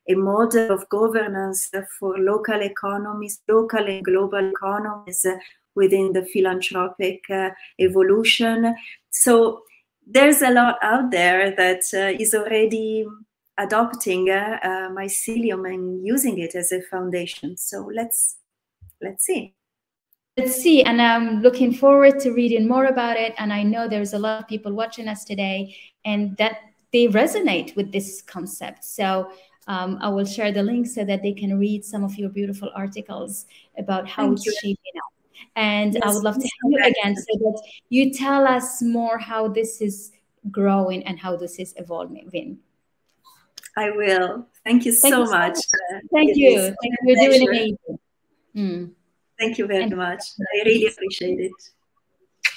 a 0.09 0.15
model 0.15 0.73
of 0.73 0.89
governance 0.89 1.71
for 1.99 2.17
local 2.17 2.62
economies, 2.62 3.43
local 3.47 3.87
and 3.87 4.03
global 4.03 4.49
economies 4.49 5.27
within 5.75 6.15
the 6.15 6.25
philanthropic 6.25 7.21
uh, 7.29 7.51
evolution. 7.79 8.75
So 9.11 9.61
there's 10.07 10.41
a 10.41 10.51
lot 10.51 10.77
out 10.81 11.11
there 11.11 11.55
that 11.55 11.83
uh, 11.93 12.17
is 12.19 12.33
already 12.33 13.07
adopting 13.59 14.31
uh, 14.31 14.59
uh, 14.62 14.88
mycelium 14.90 15.73
and 15.73 16.05
using 16.07 16.38
it 16.38 16.55
as 16.55 16.73
a 16.73 16.83
foundation. 16.83 17.57
So 17.57 17.90
let's 17.95 18.37
let's 19.03 19.25
see. 19.25 19.55
Let's 20.37 20.57
see, 20.57 20.83
and 20.83 21.01
I'm 21.01 21.40
looking 21.40 21.73
forward 21.73 22.21
to 22.21 22.33
reading 22.33 22.69
more 22.69 22.85
about 22.85 23.16
it. 23.16 23.35
And 23.38 23.53
I 23.53 23.62
know 23.62 23.88
there's 23.88 24.12
a 24.12 24.19
lot 24.19 24.42
of 24.42 24.49
people 24.49 24.73
watching 24.75 25.09
us 25.09 25.25
today, 25.25 25.75
and 26.05 26.37
that 26.37 26.59
they 26.92 27.09
resonate 27.09 27.75
with 27.75 27.90
this 27.90 28.21
concept. 28.21 28.85
So 28.85 29.31
um, 29.66 29.99
I 30.01 30.09
will 30.09 30.27
share 30.27 30.53
the 30.53 30.62
link 30.62 30.87
so 30.87 31.05
that 31.05 31.23
they 31.23 31.33
can 31.33 31.59
read 31.59 31.85
some 31.85 32.05
of 32.05 32.19
your 32.19 32.29
beautiful 32.29 32.71
articles 32.75 33.47
about 33.79 34.07
how 34.09 34.25
Thank 34.25 34.38
it's 34.38 34.47
you. 34.47 34.53
shaping 34.61 34.97
up. 34.99 35.12
And 35.57 35.95
yes, 35.95 36.03
I 36.05 36.12
would 36.12 36.23
love 36.23 36.37
to 36.37 36.40
have 36.40 36.71
you 36.71 36.79
again 36.85 37.16
so 37.16 37.38
that 37.38 37.62
you 37.88 38.12
tell 38.12 38.47
us 38.47 38.83
more 38.83 39.19
how 39.19 39.49
this 39.49 39.81
is 39.81 40.12
growing 40.51 41.03
and 41.05 41.19
how 41.19 41.37
this 41.37 41.59
is 41.59 41.75
evolving. 41.77 42.59
I 43.77 43.91
will. 43.91 44.47
Thank 44.65 44.87
you 44.87 44.93
Thank 44.93 45.15
so 45.15 45.25
you 45.25 45.31
much. 45.31 45.59
Thank 46.12 46.37
you. 46.37 46.61
Thank 46.61 46.77
you. 46.77 46.77
You're 47.05 47.29
doing 47.29 47.49
amazing. 47.49 47.99
Mm. 48.57 48.91
Thank 49.39 49.59
you 49.59 49.67
very 49.67 49.83
Thank 49.83 49.95
much. 49.95 50.23
I 50.41 50.65
really 50.65 50.87
appreciate 50.87 51.41
it. 51.41 51.53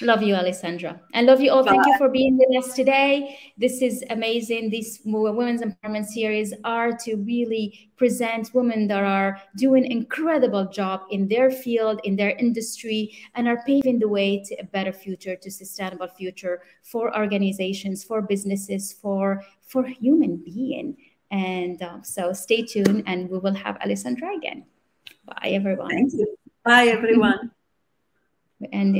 Love 0.02 0.22
you, 0.22 0.34
Alessandra. 0.34 0.98
And 1.12 1.26
love 1.26 1.42
you 1.42 1.50
all. 1.50 1.62
Thank 1.62 1.84
you 1.84 1.94
for 1.98 2.08
being 2.08 2.38
with 2.38 2.64
us 2.64 2.74
today. 2.74 3.38
This 3.58 3.82
is 3.82 4.02
amazing. 4.08 4.70
These 4.70 5.02
Women's 5.04 5.60
Empowerment 5.60 6.06
series 6.06 6.54
are 6.64 6.92
to 7.04 7.16
really 7.16 7.90
present 7.98 8.48
women 8.54 8.88
that 8.88 9.04
are 9.04 9.38
doing 9.58 9.84
incredible 9.84 10.64
job 10.70 11.02
in 11.10 11.28
their 11.28 11.50
field, 11.50 12.00
in 12.04 12.16
their 12.16 12.30
industry, 12.30 13.14
and 13.34 13.46
are 13.46 13.62
paving 13.66 13.98
the 13.98 14.08
way 14.08 14.42
to 14.42 14.54
a 14.54 14.64
better 14.64 14.92
future, 14.92 15.36
to 15.36 15.50
sustainable 15.50 16.08
future 16.08 16.62
for 16.82 17.14
organizations, 17.14 18.02
for 18.02 18.22
businesses, 18.22 18.94
for, 18.94 19.42
for 19.60 19.84
human 19.84 20.38
being. 20.38 20.96
And 21.30 21.80
uh, 21.82 22.02
so 22.02 22.32
stay 22.32 22.62
tuned 22.62 23.04
and 23.06 23.30
we 23.30 23.38
will 23.38 23.54
have 23.54 23.76
Alessandra 23.78 24.34
again. 24.36 24.66
Bye, 25.24 25.50
everyone. 25.50 25.90
Thank 25.90 26.12
you. 26.14 26.36
Bye, 26.64 26.86
everyone. 26.86 27.52
And 28.72 28.88